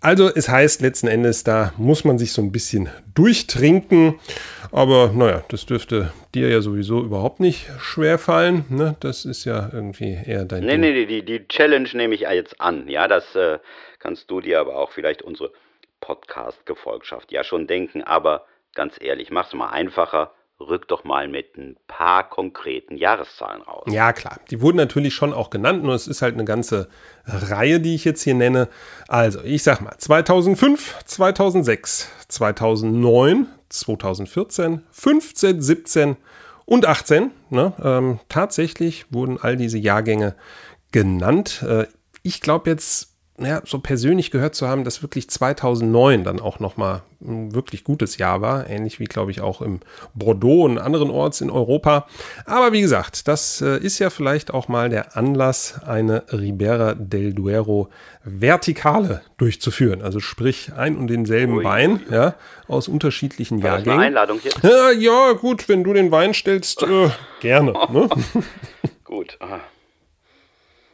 Also 0.00 0.28
es 0.34 0.48
heißt 0.48 0.80
letzten 0.80 1.06
Endes, 1.06 1.44
da 1.44 1.72
muss 1.76 2.04
man 2.04 2.18
sich 2.18 2.32
so 2.32 2.42
ein 2.42 2.50
bisschen 2.50 2.88
durchtrinken. 3.14 4.14
Aber 4.72 5.12
naja, 5.14 5.44
das 5.48 5.64
dürfte 5.64 6.12
dir 6.34 6.48
ja 6.48 6.60
sowieso 6.60 7.02
überhaupt 7.04 7.38
nicht 7.38 7.68
schwer 7.78 8.18
fallen. 8.18 8.64
Ne? 8.68 8.96
Das 8.98 9.24
ist 9.24 9.44
ja 9.44 9.70
irgendwie 9.72 10.18
eher 10.26 10.44
dein 10.44 10.64
Nee, 10.64 10.72
Ding. 10.72 10.80
nee, 10.80 10.92
nee, 10.92 11.06
die, 11.06 11.24
die 11.24 11.46
Challenge 11.46 11.88
nehme 11.94 12.16
ich 12.16 12.22
jetzt 12.22 12.60
an. 12.60 12.88
Ja, 12.88 13.06
das 13.06 13.34
äh, 13.36 13.58
kannst 14.00 14.28
du 14.28 14.40
dir 14.40 14.58
aber 14.58 14.76
auch 14.76 14.90
vielleicht 14.90 15.22
unsere 15.22 15.52
Podcast-Gefolgschaft 16.00 17.32
ja 17.32 17.44
schon 17.44 17.66
denken. 17.66 18.02
Aber 18.02 18.44
ganz 18.74 18.94
ehrlich, 19.00 19.30
mach's 19.30 19.52
mal 19.54 19.68
einfacher. 19.68 20.32
Rück 20.60 20.88
doch 20.88 21.04
mal 21.04 21.28
mit 21.28 21.56
ein 21.56 21.76
paar 21.86 22.28
konkreten 22.28 22.96
Jahreszahlen 22.96 23.62
raus. 23.62 23.84
Ja, 23.86 24.12
klar. 24.12 24.40
Die 24.50 24.60
wurden 24.60 24.76
natürlich 24.76 25.14
schon 25.14 25.32
auch 25.32 25.50
genannt, 25.50 25.84
nur 25.84 25.94
es 25.94 26.08
ist 26.08 26.20
halt 26.20 26.34
eine 26.34 26.44
ganze 26.44 26.88
Reihe, 27.26 27.78
die 27.78 27.94
ich 27.94 28.04
jetzt 28.04 28.22
hier 28.22 28.34
nenne. 28.34 28.68
Also, 29.06 29.40
ich 29.44 29.62
sag 29.62 29.80
mal 29.80 29.96
2005, 29.96 31.04
2006, 31.04 32.10
2009, 32.26 33.46
2014, 33.68 34.82
15, 34.90 35.62
17 35.62 36.16
und 36.64 36.86
18. 36.86 37.30
Ne? 37.50 37.72
Ähm, 37.82 38.20
tatsächlich 38.28 39.06
wurden 39.12 39.38
all 39.40 39.56
diese 39.56 39.78
Jahrgänge 39.78 40.34
genannt. 40.92 41.64
Äh, 41.66 41.86
ich 42.22 42.40
glaube 42.40 42.68
jetzt, 42.70 43.16
ja, 43.40 43.62
so 43.64 43.78
persönlich 43.78 44.30
gehört 44.30 44.54
zu 44.54 44.66
haben, 44.66 44.84
dass 44.84 45.02
wirklich 45.02 45.30
2009 45.30 46.24
dann 46.24 46.40
auch 46.40 46.58
nochmal 46.58 47.02
ein 47.20 47.54
wirklich 47.54 47.84
gutes 47.84 48.18
Jahr 48.18 48.40
war. 48.40 48.68
Ähnlich 48.68 48.98
wie, 48.98 49.04
glaube 49.04 49.30
ich, 49.30 49.40
auch 49.40 49.62
im 49.62 49.80
Bordeaux 50.14 50.64
und 50.64 50.78
anderen 50.78 51.10
Orts 51.10 51.40
in 51.40 51.50
Europa. 51.50 52.06
Aber 52.46 52.72
wie 52.72 52.80
gesagt, 52.80 53.28
das 53.28 53.60
äh, 53.60 53.78
ist 53.78 53.98
ja 53.98 54.10
vielleicht 54.10 54.52
auch 54.52 54.68
mal 54.68 54.88
der 54.88 55.16
Anlass, 55.16 55.80
eine 55.86 56.24
Ribera 56.32 56.94
del 56.94 57.32
Duero 57.32 57.90
Vertikale 58.24 59.22
durchzuführen. 59.36 60.02
Also 60.02 60.20
sprich 60.20 60.72
ein 60.76 60.96
und 60.96 61.06
denselben 61.06 61.58
Ui, 61.58 61.64
Wein, 61.64 62.00
ja, 62.10 62.34
aus 62.66 62.88
unterschiedlichen 62.88 63.62
War 63.62 63.70
das 63.70 63.78
eine 63.78 63.86
Jahrgängen. 63.86 64.06
Einladung 64.06 64.40
jetzt? 64.42 64.58
Ja, 64.62 64.90
ja, 64.90 65.32
gut, 65.32 65.68
wenn 65.68 65.84
du 65.84 65.92
den 65.92 66.10
Wein 66.10 66.34
stellst, 66.34 66.82
äh, 66.82 67.10
gerne. 67.40 67.72
Ne? 67.90 68.08
Gut. 69.04 69.36
aha. 69.40 69.60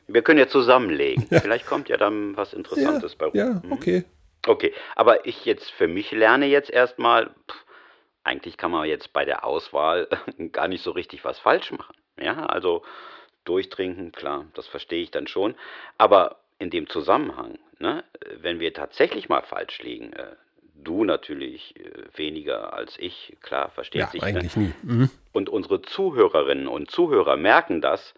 Wir 0.07 0.23
können 0.23 0.39
ja 0.39 0.49
zusammenlegen. 0.49 1.27
Vielleicht 1.31 1.67
kommt 1.67 1.89
ja 1.89 1.97
dann 1.97 2.37
was 2.37 2.53
Interessantes 2.53 3.15
bei 3.17 3.27
rum. 3.27 3.35
ja, 3.37 3.63
okay. 3.71 4.05
Okay, 4.47 4.75
aber 4.95 5.27
ich 5.27 5.47
jetzt 5.47 5.71
für 5.71 5.89
mich 5.89 6.13
lerne 6.13 6.45
jetzt 6.47 6.69
erstmal, 6.69 7.27
pff, 7.51 7.65
eigentlich 8.25 8.59
kann 8.59 8.71
man 8.71 8.87
jetzt 8.87 9.13
bei 9.15 9.25
der 9.25 9.45
Auswahl 9.45 10.07
gar 10.53 10.69
nicht 10.69 10.83
so 10.83 10.91
richtig 10.91 11.25
was 11.25 11.39
falsch 11.39 11.73
machen. 11.73 11.95
Ja, 12.21 12.45
also 12.47 12.83
durchtrinken, 13.45 14.13
klar, 14.13 14.47
das 14.55 14.67
verstehe 14.67 15.03
ich 15.03 15.11
dann 15.11 15.27
schon. 15.27 15.55
Aber 15.99 16.41
in 16.59 16.71
dem 16.71 16.89
Zusammenhang, 16.89 17.59
ne, 17.79 18.05
wenn 18.41 18.61
wir 18.61 18.73
tatsächlich 18.75 19.29
mal 19.29 19.43
falsch 19.43 19.81
liegen, 19.83 20.13
äh, 20.13 20.37
du 20.75 21.05
natürlich 21.05 21.75
äh, 21.81 21.91
weniger 22.17 22.73
als 22.75 22.99
ich, 22.99 23.37
klar, 23.43 23.71
versteht 23.71 24.01
Ja, 24.03 24.07
sich. 24.09 24.23
eigentlich 24.23 24.57
ne? 24.57 24.75
nie. 24.83 24.93
Mhm. 24.95 25.11
und 25.33 25.49
unsere 25.49 25.81
Zuhörerinnen 25.83 26.69
und 26.69 26.91
Zuhörer 26.91 27.37
merken 27.37 27.81
das, 27.81 28.15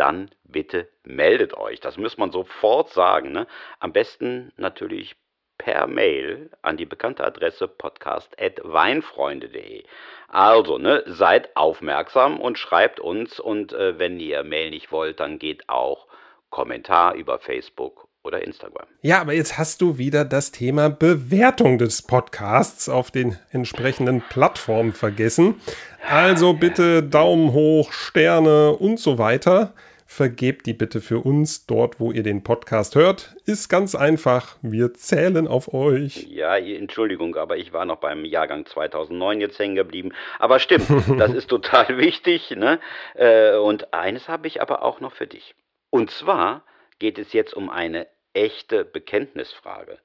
dann 0.00 0.30
bitte 0.44 0.88
meldet 1.04 1.54
euch. 1.54 1.78
Das 1.80 1.96
muss 1.98 2.18
man 2.18 2.32
sofort 2.32 2.90
sagen. 2.90 3.30
Ne? 3.32 3.46
Am 3.78 3.92
besten 3.92 4.52
natürlich 4.56 5.14
per 5.58 5.86
Mail 5.86 6.50
an 6.62 6.76
die 6.78 6.86
bekannte 6.86 7.22
Adresse 7.22 7.68
podcast.weinfreunde.de. 7.68 9.84
Also, 10.28 10.78
ne, 10.78 11.04
seid 11.06 11.54
aufmerksam 11.54 12.40
und 12.40 12.58
schreibt 12.58 12.98
uns 12.98 13.38
und 13.38 13.74
äh, 13.74 13.98
wenn 13.98 14.18
ihr 14.18 14.42
Mail 14.42 14.70
nicht 14.70 14.90
wollt, 14.90 15.20
dann 15.20 15.38
geht 15.38 15.68
auch 15.68 16.06
Kommentar 16.48 17.14
über 17.14 17.38
Facebook 17.38 18.08
oder 18.22 18.42
Instagram. 18.42 18.86
Ja, 19.02 19.20
aber 19.20 19.34
jetzt 19.34 19.58
hast 19.58 19.82
du 19.82 19.98
wieder 19.98 20.24
das 20.24 20.52
Thema 20.52 20.88
Bewertung 20.88 21.76
des 21.78 22.02
Podcasts 22.02 22.88
auf 22.88 23.10
den 23.10 23.38
entsprechenden 23.50 24.22
Plattformen 24.22 24.92
vergessen. 24.92 25.60
Also 26.08 26.54
bitte 26.54 27.02
Daumen 27.02 27.52
hoch, 27.52 27.92
Sterne 27.92 28.72
und 28.72 28.98
so 28.98 29.18
weiter. 29.18 29.74
Vergebt 30.12 30.66
die 30.66 30.74
bitte 30.74 31.00
für 31.00 31.20
uns 31.20 31.66
dort, 31.66 32.00
wo 32.00 32.10
ihr 32.10 32.24
den 32.24 32.42
Podcast 32.42 32.96
hört. 32.96 33.36
Ist 33.46 33.68
ganz 33.68 33.94
einfach. 33.94 34.56
Wir 34.60 34.92
zählen 34.92 35.46
auf 35.46 35.72
euch. 35.72 36.26
Ja, 36.28 36.56
Entschuldigung, 36.56 37.36
aber 37.36 37.58
ich 37.58 37.72
war 37.72 37.84
noch 37.84 37.98
beim 37.98 38.24
Jahrgang 38.24 38.66
2009 38.66 39.40
jetzt 39.40 39.60
hängen 39.60 39.76
geblieben. 39.76 40.10
Aber 40.40 40.58
stimmt, 40.58 40.88
das 41.16 41.32
ist 41.32 41.46
total 41.48 41.96
wichtig. 41.96 42.50
Ne? 42.50 42.80
Äh, 43.14 43.54
Und 43.54 43.94
eines 43.94 44.28
habe 44.28 44.48
ich 44.48 44.60
aber 44.60 44.82
auch 44.82 44.98
noch 44.98 45.12
für 45.12 45.28
dich. 45.28 45.54
Und 45.90 46.10
zwar 46.10 46.64
geht 46.98 47.16
es 47.16 47.32
jetzt 47.32 47.54
um 47.54 47.70
eine 47.70 48.08
echte 48.34 48.84
Bekenntnisfrage. 48.84 49.98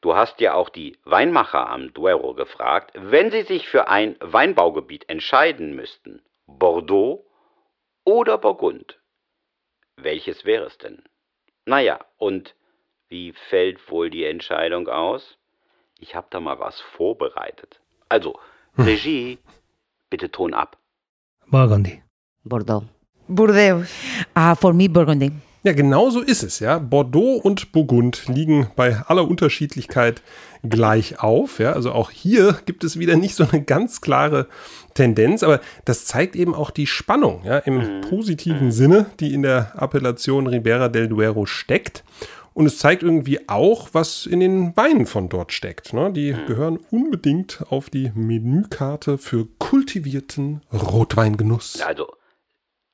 Du 0.00 0.16
hast 0.16 0.40
ja 0.40 0.54
auch 0.54 0.70
die 0.70 0.96
Weinmacher 1.04 1.68
am 1.68 1.92
Duero 1.92 2.32
gefragt, 2.32 2.92
wenn 2.94 3.30
sie 3.30 3.42
sich 3.42 3.68
für 3.68 3.88
ein 3.88 4.16
Weinbaugebiet 4.20 5.10
entscheiden 5.10 5.76
müssten, 5.76 6.22
Bordeaux 6.46 7.26
oder 8.04 8.38
Burgund, 8.38 8.99
welches 10.02 10.44
wäre 10.44 10.66
es 10.66 10.78
denn? 10.78 11.02
Naja, 11.66 12.00
und 12.18 12.54
wie 13.08 13.32
fällt 13.48 13.90
wohl 13.90 14.10
die 14.10 14.24
Entscheidung 14.24 14.88
aus? 14.88 15.38
Ich 15.98 16.14
habe 16.14 16.28
da 16.30 16.40
mal 16.40 16.58
was 16.58 16.80
vorbereitet. 16.80 17.80
Also, 18.08 18.38
Regie, 18.78 19.38
bitte 20.08 20.30
Ton 20.30 20.54
ab. 20.54 20.78
Burgundy. 21.48 22.02
Bordeaux. 22.44 22.84
Burdeos. 23.28 23.90
Uh, 24.36 24.54
for 24.54 24.72
me, 24.72 24.88
Burgundy. 24.88 25.30
Ja, 25.62 25.74
genau 25.74 26.08
so 26.08 26.20
ist 26.20 26.42
es, 26.42 26.58
ja. 26.58 26.78
Bordeaux 26.78 27.36
und 27.36 27.72
Burgund 27.72 28.26
liegen 28.28 28.70
bei 28.76 28.96
aller 29.06 29.28
Unterschiedlichkeit 29.28 30.22
gleich 30.62 31.20
auf. 31.20 31.58
Ja, 31.58 31.72
also 31.72 31.92
auch 31.92 32.10
hier 32.10 32.58
gibt 32.64 32.82
es 32.82 32.98
wieder 32.98 33.16
nicht 33.16 33.34
so 33.34 33.46
eine 33.50 33.62
ganz 33.62 34.00
klare 34.00 34.46
Tendenz, 34.94 35.42
aber 35.42 35.60
das 35.84 36.06
zeigt 36.06 36.34
eben 36.34 36.54
auch 36.54 36.70
die 36.70 36.86
Spannung, 36.86 37.42
ja, 37.44 37.58
im 37.58 37.76
mhm. 37.76 38.00
positiven 38.02 38.66
mhm. 38.66 38.72
Sinne, 38.72 39.06
die 39.20 39.34
in 39.34 39.42
der 39.42 39.74
Appellation 39.76 40.46
Ribera 40.46 40.88
del 40.88 41.08
Duero 41.08 41.44
steckt. 41.44 42.04
Und 42.52 42.66
es 42.66 42.78
zeigt 42.78 43.02
irgendwie 43.02 43.48
auch, 43.48 43.90
was 43.92 44.26
in 44.26 44.40
den 44.40 44.76
Weinen 44.76 45.06
von 45.06 45.28
dort 45.28 45.52
steckt. 45.52 45.92
Ne? 45.92 46.12
Die 46.12 46.32
mhm. 46.32 46.46
gehören 46.46 46.78
unbedingt 46.90 47.64
auf 47.68 47.90
die 47.90 48.10
Menükarte 48.14 49.18
für 49.18 49.46
kultivierten 49.58 50.62
Rotweingenuss. 50.72 51.80
Also, 51.82 52.12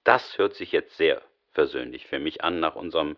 das 0.05 0.23
hört 0.37 0.55
sich 0.55 0.73
jetzt 0.73 0.97
sehr 0.99 1.23
persönlich 1.57 2.07
für 2.07 2.19
mich 2.19 2.45
an 2.45 2.61
nach 2.61 2.77
unserem 2.77 3.17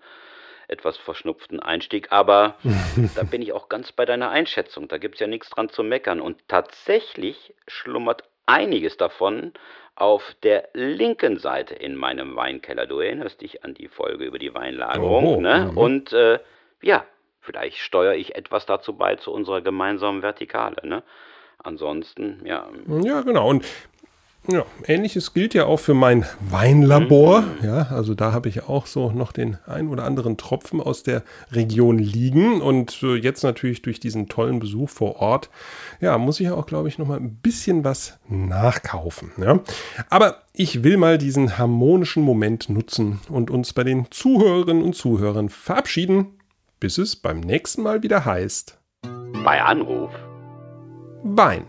etwas 0.69 0.97
verschnupften 0.97 1.59
Einstieg. 1.59 2.13
Aber 2.13 2.55
da 3.17 3.25
bin 3.25 3.43
ich 3.43 3.53
auch 3.53 3.69
ganz 3.69 3.91
bei 3.91 4.05
deiner 4.05 4.31
Einschätzung. 4.31 4.87
Da 4.87 4.99
gibt 4.99 5.17
es 5.17 5.21
ja 5.21 5.27
nichts 5.27 5.51
dran 5.51 5.69
zu 5.71 5.83
meckern. 5.83 6.21
Und 6.21 6.47
tatsächlich 6.47 7.53
schlummert 7.67 8.23
einiges 8.47 8.97
davon 8.97 9.53
auf 9.97 10.37
der 10.45 10.69
linken 10.73 11.39
Seite 11.39 11.75
in 11.75 11.97
meinem 11.97 12.37
Weinkeller. 12.37 12.87
Du 12.87 13.01
erinnerst 13.01 13.41
dich 13.41 13.65
an 13.65 13.75
die 13.75 13.89
Folge 13.89 14.25
über 14.25 14.39
die 14.39 14.55
Weinlagerung. 14.55 15.27
Oh, 15.27 15.41
ne? 15.41 15.71
Mhm. 15.73 15.77
Und 15.77 16.13
äh, 16.13 16.39
ja, 16.81 17.05
vielleicht 17.41 17.79
steuere 17.79 18.15
ich 18.15 18.37
etwas 18.37 18.67
dazu 18.67 18.97
bei 18.97 19.17
zu 19.17 19.33
unserer 19.33 19.63
gemeinsamen 19.63 20.23
Vertikale. 20.23 20.77
Ne? 20.87 21.03
Ansonsten, 21.59 22.43
ja. 22.45 22.69
Ja, 23.03 23.23
genau. 23.23 23.49
Und 23.49 23.67
ja, 24.51 24.65
ähnliches 24.87 25.35
gilt 25.35 25.53
ja 25.53 25.67
auch 25.67 25.79
für 25.79 25.93
mein 25.93 26.25
Weinlabor. 26.41 27.43
Mhm. 27.43 27.47
Ja, 27.63 27.89
also 27.91 28.15
da 28.15 28.33
habe 28.33 28.49
ich 28.49 28.65
auch 28.65 28.87
so 28.87 29.11
noch 29.11 29.33
den 29.33 29.59
ein 29.67 29.89
oder 29.89 30.05
anderen 30.05 30.39
Tropfen 30.39 30.81
aus 30.81 31.03
der 31.03 31.23
Region 31.53 31.99
liegen. 31.99 32.63
Und 32.63 33.03
äh, 33.03 33.17
jetzt 33.17 33.43
natürlich 33.43 33.83
durch 33.83 34.01
diesen 34.01 34.29
tollen 34.29 34.59
Besuch 34.59 34.89
vor 34.89 35.17
Ort, 35.17 35.51
ja, 36.01 36.17
muss 36.17 36.41
ich 36.41 36.51
auch, 36.51 36.67
glaube 36.67 36.89
ich, 36.89 36.99
noch 36.99 37.07
mal 37.07 37.19
ein 37.19 37.37
bisschen 37.37 37.85
was 37.85 38.19
nachkaufen. 38.29 39.33
Ja. 39.37 39.61
Aber 40.09 40.43
ich 40.55 40.83
will 40.83 40.97
mal 40.97 41.19
diesen 41.19 41.59
harmonischen 41.59 42.23
Moment 42.23 42.71
nutzen 42.71 43.21
und 43.29 43.51
uns 43.51 43.75
bei 43.75 43.85
den 43.85 44.11
Zuhörerinnen 44.11 44.83
und 44.83 44.95
Zuhörern 44.95 45.51
verabschieden, 45.51 46.39
bis 46.81 46.97
es 46.97 47.17
beim 47.17 47.41
nächsten 47.41 47.83
Mal 47.83 48.03
wieder 48.03 48.25
heißt. 48.25 48.79
Bei 49.45 49.63
Anruf. 49.63 50.11
Wein 51.23 51.67